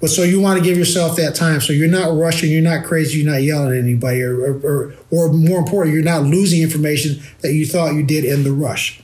But 0.00 0.10
so 0.10 0.22
you 0.22 0.40
want 0.40 0.58
to 0.58 0.64
give 0.64 0.76
yourself 0.76 1.16
that 1.16 1.34
time. 1.34 1.60
So 1.60 1.72
you're 1.72 1.88
not 1.88 2.14
rushing, 2.14 2.50
you're 2.50 2.62
not 2.62 2.84
crazy, 2.84 3.20
you're 3.20 3.32
not 3.32 3.42
yelling 3.42 3.72
at 3.72 3.82
anybody, 3.82 4.22
or, 4.22 4.38
or, 4.38 4.60
or, 4.60 4.94
or 5.10 5.32
more 5.32 5.60
important, 5.60 5.94
you're 5.94 6.04
not 6.04 6.24
losing 6.24 6.62
information 6.62 7.22
that 7.40 7.54
you 7.54 7.66
thought 7.66 7.94
you 7.94 8.02
did 8.02 8.24
in 8.24 8.44
the 8.44 8.52
rush. 8.52 9.00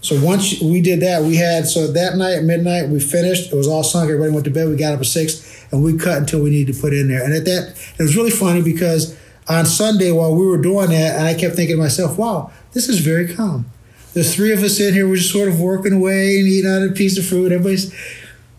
So 0.00 0.20
once 0.20 0.60
we 0.60 0.80
did 0.80 0.98
that, 1.00 1.22
we 1.22 1.36
had, 1.36 1.68
so 1.68 1.86
that 1.86 2.16
night 2.16 2.38
at 2.38 2.42
midnight, 2.42 2.88
we 2.88 2.98
finished. 2.98 3.52
It 3.52 3.56
was 3.56 3.68
all 3.68 3.84
sunk. 3.84 4.10
Everybody 4.10 4.32
went 4.32 4.44
to 4.46 4.50
bed. 4.50 4.68
We 4.68 4.74
got 4.74 4.94
up 4.94 5.00
at 5.00 5.06
six 5.06 5.64
and 5.70 5.84
we 5.84 5.96
cut 5.96 6.18
until 6.18 6.42
we 6.42 6.50
needed 6.50 6.74
to 6.74 6.80
put 6.80 6.92
in 6.92 7.06
there. 7.06 7.22
And 7.22 7.32
at 7.32 7.44
that, 7.44 7.76
it 7.98 8.02
was 8.02 8.16
really 8.16 8.32
funny 8.32 8.62
because 8.62 9.16
on 9.48 9.64
Sunday 9.64 10.10
while 10.10 10.34
we 10.34 10.44
were 10.44 10.60
doing 10.60 10.90
that, 10.90 11.18
and 11.18 11.26
I 11.26 11.34
kept 11.34 11.54
thinking 11.54 11.76
to 11.76 11.82
myself, 11.82 12.18
wow, 12.18 12.50
this 12.72 12.88
is 12.88 12.98
very 12.98 13.32
calm. 13.32 13.66
There's 14.12 14.34
three 14.34 14.52
of 14.52 14.62
us 14.62 14.80
in 14.80 14.92
here. 14.92 15.08
We're 15.08 15.16
just 15.16 15.32
sort 15.32 15.48
of 15.48 15.60
working 15.60 15.92
away 15.92 16.38
and 16.40 16.48
eating 16.48 16.70
out 16.70 16.82
a 16.82 16.90
piece 16.92 17.16
of 17.16 17.24
fruit. 17.24 17.52
Everybody's 17.52 17.94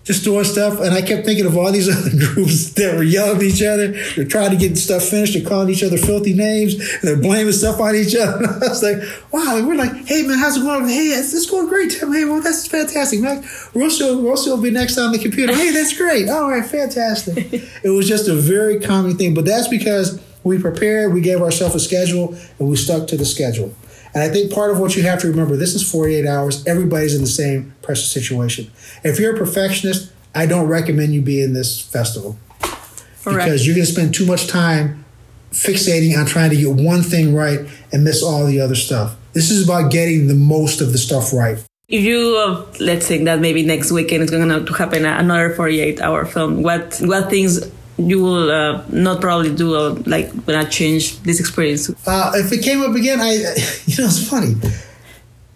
just 0.03 0.23
doing 0.23 0.43
stuff. 0.43 0.79
And 0.79 0.93
I 0.93 1.01
kept 1.01 1.25
thinking 1.25 1.45
of 1.45 1.57
all 1.57 1.71
these 1.71 1.89
other 1.97 2.09
groups 2.09 2.71
that 2.73 2.95
were 2.95 3.03
yelling 3.03 3.37
at 3.37 3.43
each 3.43 3.63
other. 3.63 3.87
They're 4.15 4.25
trying 4.25 4.51
to 4.51 4.57
get 4.57 4.77
stuff 4.77 5.03
finished. 5.03 5.33
They're 5.33 5.47
calling 5.47 5.69
each 5.69 5.83
other 5.83 5.97
filthy 5.97 6.33
names. 6.33 6.75
And 6.75 7.01
they're 7.03 7.17
blaming 7.17 7.53
stuff 7.53 7.79
on 7.79 7.95
each 7.95 8.15
other. 8.15 8.33
And 8.43 8.63
I 8.63 8.67
was 8.67 8.83
like, 8.83 8.97
wow. 9.31 9.65
we're 9.65 9.75
like, 9.75 9.93
hey, 10.05 10.23
man, 10.23 10.37
how's 10.37 10.57
it 10.57 10.61
going? 10.61 10.87
Hey, 10.87 11.07
it's, 11.07 11.33
it's 11.33 11.49
going 11.49 11.67
great, 11.67 11.91
Tim. 11.91 12.11
Hey, 12.11 12.25
well, 12.25 12.41
that's 12.41 12.67
fantastic, 12.67 13.21
man. 13.21 13.43
Rosso, 13.73 14.21
Rosso 14.21 14.55
will 14.55 14.61
be 14.61 14.71
next 14.71 14.97
on 14.97 15.11
the 15.11 15.19
computer. 15.19 15.55
Hey, 15.55 15.71
that's 15.71 15.95
great. 15.95 16.29
All 16.29 16.49
right, 16.49 16.65
fantastic. 16.65 17.53
it 17.83 17.89
was 17.89 18.07
just 18.07 18.27
a 18.27 18.35
very 18.35 18.79
common 18.79 19.17
thing. 19.17 19.33
But 19.33 19.45
that's 19.45 19.67
because 19.67 20.21
we 20.43 20.59
prepared, 20.59 21.13
we 21.13 21.21
gave 21.21 21.41
ourselves 21.41 21.75
a 21.75 21.79
schedule, 21.79 22.35
and 22.59 22.69
we 22.69 22.75
stuck 22.75 23.07
to 23.07 23.17
the 23.17 23.25
schedule. 23.25 23.73
And 24.13 24.23
I 24.23 24.29
think 24.29 24.51
part 24.51 24.71
of 24.71 24.79
what 24.79 24.95
you 24.95 25.03
have 25.03 25.19
to 25.21 25.27
remember, 25.27 25.55
this 25.55 25.73
is 25.73 25.89
48 25.89 26.27
hours. 26.27 26.65
Everybody's 26.67 27.15
in 27.15 27.21
the 27.21 27.27
same 27.27 27.72
pressure 27.83 28.05
situation. 28.05 28.71
If 29.03 29.19
you're 29.19 29.35
a 29.35 29.37
perfectionist, 29.37 30.11
I 30.33 30.45
don't 30.47 30.67
recommend 30.67 31.13
you 31.13 31.21
be 31.21 31.43
in 31.43 31.53
this 31.53 31.79
festival 31.79 32.37
Correct. 32.61 33.45
because 33.45 33.67
you're 33.67 33.75
going 33.75 33.85
to 33.85 33.91
spend 33.91 34.15
too 34.15 34.25
much 34.25 34.47
time 34.47 35.05
fixating 35.51 36.17
on 36.17 36.25
trying 36.25 36.49
to 36.49 36.55
get 36.55 36.69
one 36.69 37.03
thing 37.03 37.35
right 37.35 37.59
and 37.91 38.03
miss 38.03 38.23
all 38.23 38.45
the 38.45 38.59
other 38.59 38.75
stuff. 38.75 39.15
This 39.33 39.51
is 39.51 39.63
about 39.63 39.91
getting 39.91 40.27
the 40.27 40.35
most 40.35 40.81
of 40.81 40.91
the 40.91 40.97
stuff 40.97 41.31
right. 41.31 41.63
If 41.87 42.03
you 42.03 42.37
uh, 42.37 42.65
let's 42.79 43.07
think 43.07 43.25
that 43.25 43.39
maybe 43.39 43.63
next 43.63 43.91
weekend 43.91 44.23
is 44.23 44.31
going 44.31 44.47
to 44.47 44.73
happen 44.73 45.05
another 45.05 45.53
48 45.53 46.01
hour 46.01 46.25
film, 46.25 46.63
what 46.63 46.97
what 47.03 47.29
things 47.29 47.69
you 47.97 48.23
will 48.23 48.49
uh, 48.49 48.83
not 48.89 49.21
probably 49.21 49.53
do 49.53 49.75
uh, 49.75 50.01
like 50.05 50.31
when 50.45 50.55
I 50.55 50.63
change 50.63 51.19
this 51.19 51.39
experience? 51.39 51.89
Uh, 52.07 52.31
if 52.35 52.51
it 52.51 52.63
came 52.63 52.81
up 52.81 52.95
again, 52.95 53.19
I 53.19 53.33
you 53.85 53.97
know 54.01 54.09
it's 54.09 54.27
funny. 54.27 54.55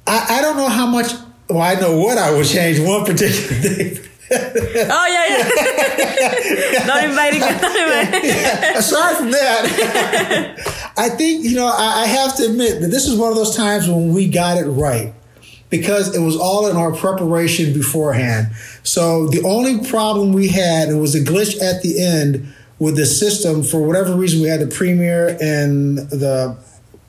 I, 0.05 0.37
I 0.37 0.41
don't 0.41 0.57
know 0.57 0.69
how 0.69 0.85
much. 0.85 1.13
Well, 1.49 1.61
I 1.61 1.75
know 1.75 1.97
what 1.97 2.17
I 2.17 2.31
would 2.31 2.45
change 2.45 2.79
one 2.79 3.05
particular 3.05 3.61
thing. 3.61 4.03
oh 4.29 5.07
yeah, 5.07 5.25
yeah. 6.75 6.85
not 6.85 7.03
inviting. 7.05 7.39
Not 7.39 7.63
inviting. 7.63 8.29
yeah. 8.29 8.77
Aside 8.77 9.15
from 9.17 9.31
that, 9.31 10.93
I 10.97 11.09
think 11.09 11.45
you 11.45 11.55
know 11.55 11.67
I, 11.67 12.03
I 12.03 12.07
have 12.07 12.35
to 12.37 12.45
admit 12.45 12.81
that 12.81 12.87
this 12.87 13.07
is 13.07 13.17
one 13.17 13.29
of 13.31 13.37
those 13.37 13.55
times 13.55 13.87
when 13.87 14.13
we 14.13 14.27
got 14.27 14.57
it 14.57 14.65
right 14.65 15.13
because 15.69 16.15
it 16.15 16.19
was 16.19 16.35
all 16.35 16.67
in 16.67 16.75
our 16.75 16.93
preparation 16.93 17.73
beforehand. 17.73 18.47
So 18.83 19.27
the 19.27 19.43
only 19.43 19.85
problem 19.89 20.33
we 20.33 20.47
had, 20.49 20.89
it 20.89 20.95
was 20.95 21.15
a 21.15 21.21
glitch 21.21 21.61
at 21.61 21.81
the 21.81 22.01
end 22.03 22.53
with 22.79 22.95
the 22.95 23.05
system. 23.05 23.63
For 23.63 23.81
whatever 23.81 24.13
reason, 24.13 24.41
we 24.41 24.47
had 24.47 24.59
the 24.61 24.67
Premiere 24.67 25.37
and 25.41 25.97
the 25.97 26.57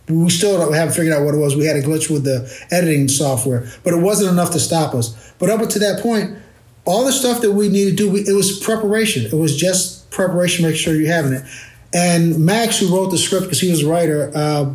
we 0.09 0.31
still 0.31 0.73
haven't 0.73 0.95
figured 0.95 1.15
out 1.15 1.25
what 1.25 1.35
it 1.35 1.39
was. 1.39 1.55
We 1.57 1.67
had 1.67 1.77
a 1.77 1.83
glitch 1.83 2.11
with 2.11 2.25
the 2.25 2.51
editing 2.71 3.09
software, 3.09 3.69
but 3.85 3.93
it 3.93 3.99
wasn't 3.99 4.31
enough 4.31 4.51
to 4.53 4.61
stop 4.61 4.95
us. 4.95 5.33
But 5.39 5.51
up 5.51 5.67
to 5.69 5.79
that 5.79 6.01
point, 6.03 6.37
all 6.85 7.05
the 7.05 7.13
stuff 7.13 7.43
that 7.43 7.53
we 7.53 7.69
needed 7.69 7.97
to 7.99 8.05
do, 8.05 8.11
we, 8.11 8.21
it 8.21 8.35
was 8.35 8.59
preparation. 8.59 9.27
It 9.27 9.35
was 9.35 9.57
just 9.57 10.11
preparation, 10.11 10.65
make 10.65 10.77
sure 10.77 10.95
you're 10.95 11.13
having 11.13 11.35
it. 11.35 11.45
And 11.93 12.45
Max, 12.45 12.79
who 12.79 12.95
wrote 12.95 13.11
the 13.11 13.19
script 13.19 13.45
because 13.45 13.61
he 13.61 13.71
was 13.71 13.83
a 13.83 13.89
writer, 13.89 14.33
uh, 14.35 14.73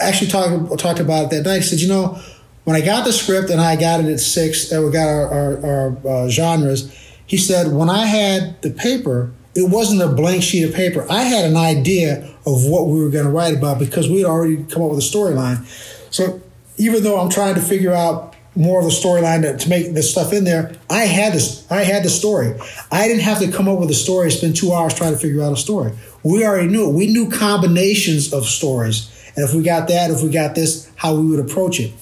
actually 0.00 0.30
talked 0.30 0.78
talked 0.78 1.00
about 1.00 1.24
it 1.24 1.30
that 1.30 1.48
night. 1.48 1.58
He 1.58 1.62
said, 1.62 1.80
"You 1.80 1.88
know, 1.88 2.20
when 2.64 2.76
I 2.76 2.80
got 2.80 3.04
the 3.04 3.12
script 3.12 3.50
and 3.50 3.60
I 3.60 3.76
got 3.76 4.00
it 4.00 4.06
at 4.06 4.20
six, 4.20 4.70
and 4.70 4.84
we 4.84 4.90
got 4.90 5.08
our, 5.08 5.28
our, 5.28 5.66
our 5.66 6.08
uh, 6.08 6.28
genres." 6.28 6.92
He 7.26 7.36
said, 7.36 7.72
"When 7.72 7.88
I 7.88 8.06
had 8.06 8.60
the 8.62 8.70
paper, 8.70 9.32
it 9.54 9.68
wasn't 9.68 10.02
a 10.02 10.08
blank 10.08 10.42
sheet 10.42 10.64
of 10.64 10.74
paper. 10.74 11.06
I 11.10 11.22
had 11.22 11.44
an 11.44 11.56
idea 11.56 12.28
of 12.46 12.66
what 12.66 12.86
we 12.86 13.00
were 13.00 13.10
going 13.10 13.24
to 13.24 13.30
write 13.30 13.56
about 13.56 13.78
because 13.78 14.08
we 14.08 14.18
had 14.18 14.26
already 14.26 14.64
come 14.64 14.82
up 14.82 14.90
with 14.90 14.98
a 14.98 15.02
storyline. 15.02 15.64
So 16.12 16.40
even 16.76 17.02
though 17.02 17.20
I'm 17.20 17.28
trying 17.28 17.54
to 17.54 17.60
figure 17.60 17.92
out 17.92 18.34
more 18.54 18.80
of 18.80 18.86
a 18.86 18.90
storyline 18.90 19.42
to, 19.42 19.56
to, 19.56 19.68
make 19.68 19.94
this 19.94 20.10
stuff 20.10 20.32
in 20.32 20.44
there, 20.44 20.74
I 20.90 21.00
had 21.00 21.32
this. 21.32 21.70
I 21.70 21.84
had 21.84 22.02
the 22.02 22.10
story. 22.10 22.54
I 22.90 23.08
didn't 23.08 23.22
have 23.22 23.38
to 23.40 23.50
come 23.50 23.68
up 23.68 23.78
with 23.78 23.90
a 23.90 23.94
story. 23.94 24.30
Spend 24.30 24.56
two 24.56 24.72
hours 24.72 24.94
trying 24.94 25.12
to 25.12 25.18
figure 25.18 25.42
out 25.42 25.52
a 25.52 25.56
story. 25.56 25.92
We 26.22 26.44
already 26.44 26.68
knew 26.68 26.90
it. 26.90 26.92
We 26.92 27.06
knew 27.06 27.30
combinations 27.30 28.32
of 28.32 28.44
stories, 28.44 29.10
and 29.36 29.48
if 29.48 29.54
we 29.54 29.62
got 29.62 29.88
that, 29.88 30.10
if 30.10 30.22
we 30.22 30.28
got 30.28 30.54
this, 30.54 30.90
how 30.96 31.14
we 31.14 31.26
would 31.26 31.40
approach 31.40 31.80
it. 31.80 31.92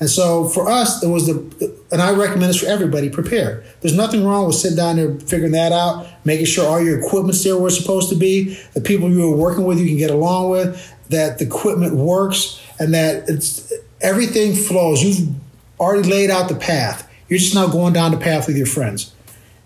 And 0.00 0.10
so 0.10 0.48
for 0.48 0.68
us, 0.68 1.02
it 1.02 1.08
was 1.08 1.26
the, 1.26 1.78
and 1.92 2.02
I 2.02 2.12
recommend 2.12 2.50
this 2.50 2.60
for 2.60 2.66
everybody, 2.66 3.08
prepare. 3.08 3.64
There's 3.80 3.96
nothing 3.96 4.24
wrong 4.24 4.46
with 4.46 4.56
sitting 4.56 4.76
down 4.76 4.96
there 4.96 5.14
figuring 5.20 5.52
that 5.52 5.72
out, 5.72 6.06
making 6.24 6.46
sure 6.46 6.66
all 6.66 6.82
your 6.82 6.98
equipment's 6.98 7.42
there 7.44 7.56
where 7.56 7.68
it's 7.68 7.78
supposed 7.78 8.08
to 8.10 8.16
be, 8.16 8.58
the 8.74 8.80
people 8.80 9.08
you 9.08 9.32
are 9.32 9.36
working 9.36 9.64
with 9.64 9.78
you 9.78 9.86
can 9.86 9.96
get 9.96 10.10
along 10.10 10.50
with, 10.50 10.94
that 11.10 11.38
the 11.38 11.46
equipment 11.46 11.94
works, 11.94 12.60
and 12.78 12.92
that 12.94 13.28
it's 13.28 13.72
everything 14.00 14.54
flows. 14.54 15.02
You've 15.02 15.34
already 15.78 16.08
laid 16.08 16.30
out 16.30 16.48
the 16.48 16.56
path. 16.56 17.10
You're 17.28 17.38
just 17.38 17.54
now 17.54 17.68
going 17.68 17.92
down 17.92 18.10
the 18.10 18.18
path 18.18 18.46
with 18.46 18.56
your 18.56 18.66
friends. 18.66 19.12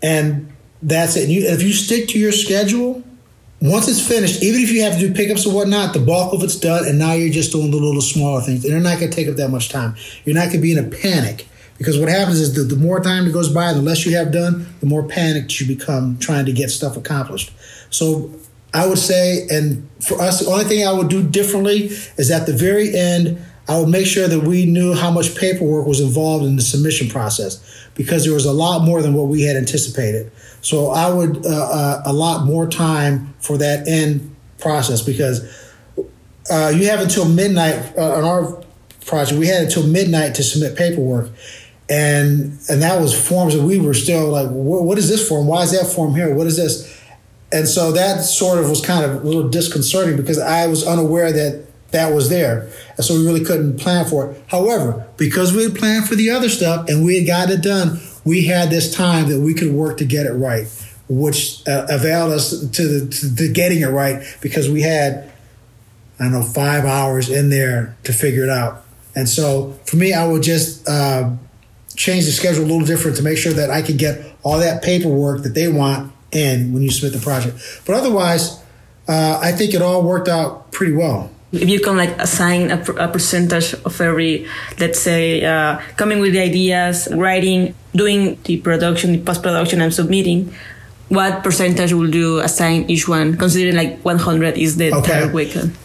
And 0.03 0.53
that's 0.83 1.17
it. 1.17 1.25
And 1.25 1.33
you, 1.33 1.47
if 1.47 1.63
you 1.63 1.73
stick 1.73 2.09
to 2.09 2.19
your 2.19 2.33
schedule, 2.33 3.03
once 3.61 3.89
it's 3.89 4.07
finished, 4.07 4.43
even 4.43 4.61
if 4.61 4.71
you 4.71 4.83
have 4.83 4.95
to 4.95 5.01
do 5.01 5.13
pickups 5.13 5.45
or 5.45 5.53
whatnot, 5.53 5.93
the 5.93 5.99
bulk 5.99 6.33
of 6.33 6.45
it's 6.45 6.57
done, 6.57 6.87
and 6.87 6.99
now 6.99 7.13
you're 7.13 7.33
just 7.33 7.51
doing 7.51 7.71
the 7.71 7.77
little 7.77 8.01
smaller 8.01 8.41
things. 8.41 8.65
And 8.65 8.73
they're 8.73 8.81
not 8.81 8.99
going 8.99 9.11
to 9.11 9.17
take 9.17 9.29
up 9.29 9.37
that 9.37 9.49
much 9.49 9.69
time. 9.69 9.97
You're 10.25 10.37
not 10.37 10.47
going 10.47 10.57
to 10.57 10.63
be 10.63 10.73
in 10.73 10.79
a 10.79 10.89
panic 10.89 11.49
because 11.77 11.99
what 11.99 12.09
happens 12.09 12.41
is 12.41 12.55
the, 12.55 12.63
the 12.63 12.81
more 12.81 13.01
time 13.01 13.25
that 13.25 13.33
goes 13.33 13.53
by, 13.53 13.73
the 13.73 13.83
less 13.83 14.07
you 14.07 14.17
have 14.17 14.33
done, 14.33 14.67
the 14.81 14.87
more 14.87 15.03
panicked 15.03 15.61
you 15.61 15.67
become 15.67 16.19
trying 16.19 16.47
to 16.47 16.53
get 16.53 16.71
stuff 16.71 16.97
accomplished. 16.97 17.53
So 17.91 18.33
I 18.73 18.87
would 18.87 18.99
say, 18.99 19.47
and 19.51 19.89
for 20.07 20.21
us, 20.21 20.41
the 20.41 20.51
only 20.51 20.65
thing 20.65 20.87
I 20.87 20.93
would 20.93 21.09
do 21.09 21.23
differently 21.23 21.87
is 22.17 22.31
at 22.31 22.47
the 22.47 22.53
very 22.53 22.97
end, 22.97 23.43
I 23.69 23.79
would 23.79 23.89
make 23.89 24.07
sure 24.07 24.29
that 24.29 24.41
we 24.41 24.67
knew 24.67 24.95
how 24.95 25.11
much 25.11 25.37
paperwork 25.37 25.87
was 25.87 26.01
involved 26.01 26.45
in 26.45 26.57
the 26.57 26.63
submission 26.63 27.09
process 27.09 27.88
because 27.99 28.25
there 28.25 28.33
was 28.33 28.47
a 28.47 28.53
lot 28.53 28.83
more 28.85 29.03
than 29.03 29.13
what 29.13 29.27
we 29.27 29.43
had 29.43 29.57
anticipated. 29.57 30.31
So 30.63 30.91
I 30.91 31.13
would 31.13 31.45
uh, 31.45 31.51
uh, 31.51 32.03
allot 32.07 32.47
more 32.47 32.67
time 32.67 33.35
for 33.41 33.59
that 33.59 33.87
end 33.89 34.35
process 34.59 35.03
because 35.03 35.43
uh, 36.51 36.73
you 36.75 36.87
have 36.87 37.01
until 37.01 37.29
midnight 37.29 37.93
uh, 37.99 38.15
on 38.15 38.25
our 38.25 38.63
project. 39.05 39.39
We 39.39 39.49
had 39.49 39.65
until 39.65 39.87
midnight 39.87 40.37
to 40.37 40.45
submit 40.45 40.79
paperwork, 40.79 41.31
and 41.91 42.59
and 42.69 42.83
that 42.83 43.01
was 43.01 43.13
forms 43.29 43.55
that 43.55 43.63
we 43.63 43.81
were 43.81 43.95
still 43.95 44.29
like, 44.29 44.49
what 44.49 44.97
is 44.97 45.09
this 45.09 45.29
form? 45.29 45.49
Why 45.49 45.63
is 45.63 45.73
that 45.73 45.93
form 45.93 46.15
here? 46.15 46.33
What 46.33 46.47
is 46.47 46.57
this? 46.57 46.97
And 47.51 47.67
so 47.67 47.93
that 47.93 48.23
sort 48.23 48.59
of 48.59 48.69
was 48.71 48.85
kind 48.85 49.05
of 49.05 49.23
a 49.23 49.27
little 49.27 49.49
disconcerting 49.49 50.17
because 50.17 50.39
I 50.39 50.67
was 50.69 50.87
unaware 50.87 51.33
that 51.33 51.68
that 51.91 52.15
was 52.15 52.29
there. 52.29 52.71
And 52.97 53.05
so 53.05 53.15
we 53.15 53.25
really 53.25 53.45
couldn't 53.45 53.79
plan 53.79 54.05
for 54.05 54.31
it. 54.31 54.43
However, 54.49 55.07
because 55.17 55.55
we 55.55 55.63
had 55.65 55.75
planned 55.75 56.07
for 56.07 56.15
the 56.15 56.31
other 56.31 56.49
stuff 56.49 56.89
and 56.89 57.05
we 57.05 57.19
had 57.19 57.27
got 57.27 57.51
it 57.51 57.63
done, 57.63 58.01
we 58.25 58.45
had 58.45 58.71
this 58.71 58.95
time 58.95 59.29
that 59.31 59.41
we 59.41 59.55
could 59.55 59.73
work 59.73 59.99
to 59.99 60.05
get 60.05 60.27
it 60.27 60.33
right, 60.33 60.67
which 61.09 61.67
uh, 61.67 61.87
availed 61.89 62.33
us 62.33 62.51
to, 62.51 63.01
the, 63.01 63.35
to, 63.37 63.53
getting 63.53 63.81
it 63.81 63.87
right 63.87 64.23
because 64.43 64.69
we 64.69 64.83
had, 64.83 65.33
I 66.21 66.25
don't 66.25 66.33
know, 66.33 66.43
five 66.43 66.85
hours 66.85 67.31
in 67.31 67.49
there 67.49 67.97
to 68.05 68.13
figure 68.13 68.45
it 68.45 68.51
out. 68.51 68.85
And 69.15 69.29
so 69.29 69.73
for 69.87 69.97
me, 69.97 70.13
I 70.13 70.27
would 70.27 70.43
just 70.43 70.87
uh, 70.87 71.31
change 71.97 72.27
the 72.27 72.33
schedule 72.33 72.65
a 72.65 72.67
little 72.67 72.87
different 72.87 73.17
to 73.17 73.23
make 73.23 73.39
sure 73.39 73.55
that 73.55 73.71
I 73.71 73.81
could 73.81 73.99
get 73.99 74.37
all 74.43 74.59
that 74.59 74.83
paperwork 74.83 75.43
that 75.45 75.55
they 75.55 75.69
want 75.69 76.13
in 76.33 76.75
when 76.75 76.83
you 76.83 76.91
submit 76.91 77.19
the 77.19 77.25
project. 77.25 77.59
But 77.87 77.97
otherwise, 77.97 78.63
uh, 79.09 79.41
I 79.43 79.53
think 79.53 79.73
it 79.73 79.81
all 79.81 80.03
worked 80.03 80.29
out 80.29 80.71
pretty 80.71 80.93
well 80.93 81.31
if 81.53 81.69
you 81.69 81.81
can 81.81 81.97
like 81.97 82.11
assign 82.19 82.71
a, 82.71 82.81
a 82.99 83.09
percentage 83.09 83.75
of 83.75 84.01
every 84.01 84.47
let's 84.79 84.99
say 84.99 85.45
uh, 85.45 85.79
coming 85.97 86.21
with 86.21 86.33
the 86.33 86.41
ideas 86.41 87.09
writing 87.13 87.75
doing 87.95 88.39
the 88.45 88.59
production 88.59 89.13
the 89.13 89.19
post-production 89.19 89.81
and 89.81 89.93
submitting 89.93 90.53
what 91.09 91.43
percentage 91.43 91.93
will 91.93 92.15
you 92.15 92.39
assign 92.41 92.85
each 92.91 93.09
one 93.09 93.37
considering 93.37 93.77
like 93.77 93.99
100 94.01 94.59
is 94.59 94.77
the 94.77 94.89
okay. 94.89 94.99
entire 94.99 95.33
weekend 95.33 95.77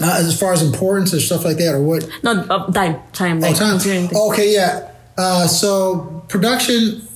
uh, 0.00 0.16
as 0.18 0.38
far 0.38 0.52
as 0.52 0.62
importance 0.62 1.12
and 1.12 1.22
stuff 1.22 1.44
like 1.44 1.56
that 1.58 1.74
or 1.74 1.82
what? 1.82 2.08
No 2.22 2.32
uh, 2.32 2.70
time 2.72 3.00
time 3.12 3.40
like 3.40 3.54
oh, 3.60 3.78
time 3.78 4.08
okay 4.12 4.52
yeah. 4.52 4.90
Uh, 5.16 5.46
so 5.46 6.24
production 6.28 7.06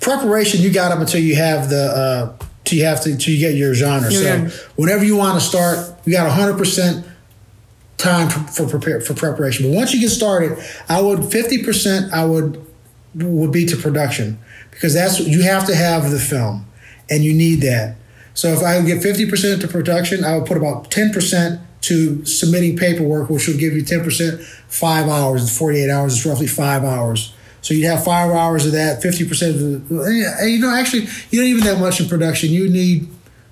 preparation 0.00 0.60
you 0.60 0.70
got 0.70 0.92
up 0.92 0.98
until 0.98 1.20
you 1.20 1.36
have 1.36 1.70
the 1.70 1.82
uh, 1.82 2.46
till 2.64 2.78
you 2.78 2.84
have 2.84 3.02
to 3.02 3.16
till 3.16 3.32
you 3.32 3.40
get 3.40 3.54
your 3.54 3.74
genre. 3.74 4.10
So 4.10 4.48
whenever 4.76 5.04
you 5.04 5.16
want 5.16 5.40
to 5.40 5.46
start, 5.46 5.78
you 6.10 6.16
got 6.16 6.28
hundred 6.28 6.58
percent 6.58 7.06
time 7.96 8.28
for, 8.28 8.40
for 8.40 8.68
prepare 8.68 9.00
for 9.00 9.14
preparation. 9.14 9.70
But 9.70 9.76
once 9.76 9.94
you 9.94 10.00
get 10.00 10.08
started, 10.08 10.58
I 10.88 11.00
would 11.00 11.30
fifty 11.30 11.62
percent 11.62 12.12
I 12.12 12.24
would 12.24 12.66
would 13.14 13.52
be 13.52 13.64
to 13.66 13.76
production 13.76 14.40
because 14.72 14.92
that's 14.92 15.20
you 15.20 15.42
have 15.42 15.66
to 15.66 15.74
have 15.74 16.10
the 16.10 16.18
film 16.18 16.66
and 17.08 17.22
you 17.22 17.32
need 17.32 17.60
that. 17.60 17.96
So 18.34 18.48
if 18.48 18.62
I 18.62 18.80
get 18.82 19.02
fifty 19.02 19.24
percent 19.24 19.60
to 19.60 19.68
production, 19.68 20.24
I 20.24 20.36
would 20.36 20.46
put 20.46 20.56
about 20.56 20.90
ten 20.90 21.12
percent 21.12 21.60
to 21.82 22.24
submitting 22.24 22.76
paperwork, 22.76 23.30
which 23.30 23.46
will 23.46 23.56
give 23.56 23.74
you 23.74 23.82
ten 23.82 24.02
percent. 24.02 24.40
Five 24.40 25.08
hours, 25.08 25.56
forty 25.56 25.80
eight 25.80 25.90
hours 25.90 26.14
is 26.14 26.26
roughly 26.26 26.48
five 26.48 26.82
hours. 26.82 27.32
So 27.62 27.74
you'd 27.74 27.86
have 27.86 28.02
five 28.02 28.30
hours 28.30 28.64
of 28.64 28.72
that, 28.72 29.02
50% 29.02 29.50
of 29.50 29.88
the, 29.90 30.46
you 30.48 30.58
know, 30.60 30.74
actually, 30.74 31.06
you 31.30 31.40
don't 31.40 31.48
even 31.48 31.64
that 31.64 31.78
much 31.78 32.00
in 32.00 32.08
production. 32.08 32.48
You 32.48 32.70
need 32.70 33.06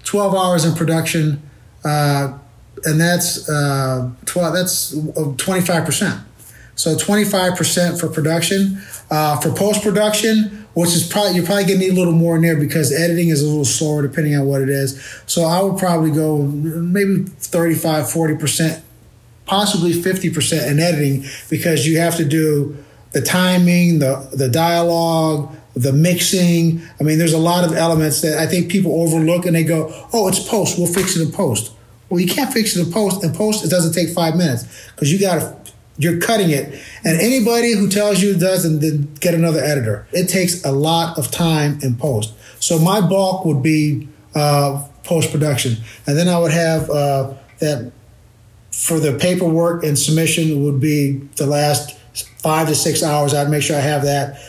12 0.05 0.35
hours 0.35 0.65
in 0.65 0.75
production, 0.75 1.43
uh, 1.85 2.39
and 2.85 3.01
that's 3.01 3.49
uh, 3.49 4.11
12, 4.27 4.55
that's 4.55 4.95
25%. 4.95 6.23
So 6.75 6.95
25% 6.95 7.99
for 7.99 8.09
production. 8.09 8.81
Uh, 9.11 9.41
for 9.41 9.51
post 9.51 9.83
production, 9.83 10.67
which 10.75 10.91
is 10.91 11.07
probably, 11.07 11.35
you're 11.35 11.45
probably 11.45 11.65
to 11.65 11.77
need 11.77 11.91
a 11.91 11.95
little 11.95 12.13
more 12.13 12.37
in 12.37 12.43
there 12.43 12.57
because 12.57 12.93
editing 12.93 13.29
is 13.31 13.43
a 13.43 13.47
little 13.47 13.65
slower 13.65 14.03
depending 14.03 14.37
on 14.37 14.47
what 14.47 14.61
it 14.61 14.69
is. 14.69 15.01
So 15.27 15.43
I 15.43 15.61
would 15.63 15.79
probably 15.79 16.11
go 16.11 16.43
maybe 16.43 17.25
35, 17.25 18.05
40%, 18.05 18.81
possibly 19.47 19.93
50% 19.93 20.71
in 20.71 20.79
editing 20.79 21.25
because 21.49 21.87
you 21.87 21.99
have 21.99 22.17
to 22.17 22.25
do 22.25 22.77
the 23.13 23.23
timing, 23.23 23.99
the 23.99 24.29
the 24.33 24.49
dialogue, 24.49 25.55
the 25.75 25.93
mixing. 25.93 26.83
I 27.01 27.03
mean, 27.03 27.19
there's 27.19 27.33
a 27.33 27.39
lot 27.39 27.65
of 27.65 27.73
elements 27.73 28.21
that 28.21 28.39
I 28.39 28.47
think 28.47 28.71
people 28.71 29.01
overlook 29.03 29.47
and 29.47 29.57
they 29.57 29.65
go, 29.65 29.93
"Oh, 30.13 30.29
it's 30.29 30.47
post. 30.47 30.79
We'll 30.79 30.93
fix 30.93 31.17
it 31.17 31.23
in 31.23 31.33
post." 31.33 31.73
Well, 32.09 32.21
you 32.21 32.27
can't 32.27 32.53
fix 32.53 32.77
it 32.77 32.87
in 32.87 32.93
post. 32.93 33.23
In 33.23 33.33
post, 33.33 33.65
it 33.65 33.69
doesn't 33.69 33.93
take 33.93 34.15
five 34.15 34.37
minutes 34.37 34.65
because 34.95 35.13
you 35.13 35.19
got 35.19 35.37
to. 35.37 35.59
You're 36.01 36.21
cutting 36.21 36.51
it, 36.51 36.81
and 37.05 37.21
anybody 37.21 37.73
who 37.75 37.89
tells 37.89 38.23
you 38.23 38.31
it 38.31 38.39
doesn't, 38.39 38.79
then 38.79 39.13
get 39.19 39.35
another 39.35 39.59
editor. 39.59 40.07
It 40.13 40.29
takes 40.29 40.65
a 40.65 40.71
lot 40.71 41.19
of 41.19 41.33
time 41.33 41.81
in 41.83 41.97
post. 41.97 42.35
So 42.61 42.79
my 42.79 43.01
bulk 43.01 43.45
would 43.45 43.65
be 43.65 44.07
uh, 44.33 44.87
post 45.03 45.33
production, 45.33 45.79
and 46.07 46.17
then 46.17 46.29
I 46.29 46.39
would 46.39 46.53
have 46.53 46.89
uh, 46.89 47.35
that 47.59 47.91
for 48.71 49.01
the 49.01 49.19
paperwork 49.19 49.83
and 49.83 49.99
submission 49.99 50.63
would 50.63 50.79
be 50.79 51.19
the 51.35 51.47
last 51.47 51.99
five 52.39 52.69
to 52.69 52.75
six 52.77 53.03
hours. 53.03 53.35
I'd 53.35 53.51
make 53.51 53.63
sure 53.63 53.77
I 53.77 53.81
have 53.81 54.03
that 54.03 54.41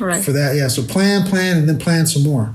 right. 0.00 0.24
for 0.24 0.32
that. 0.32 0.56
Yeah. 0.56 0.68
So 0.68 0.82
plan, 0.82 1.26
plan, 1.26 1.56
and 1.58 1.68
then 1.68 1.78
plan 1.78 2.06
some 2.06 2.24
more. 2.24 2.54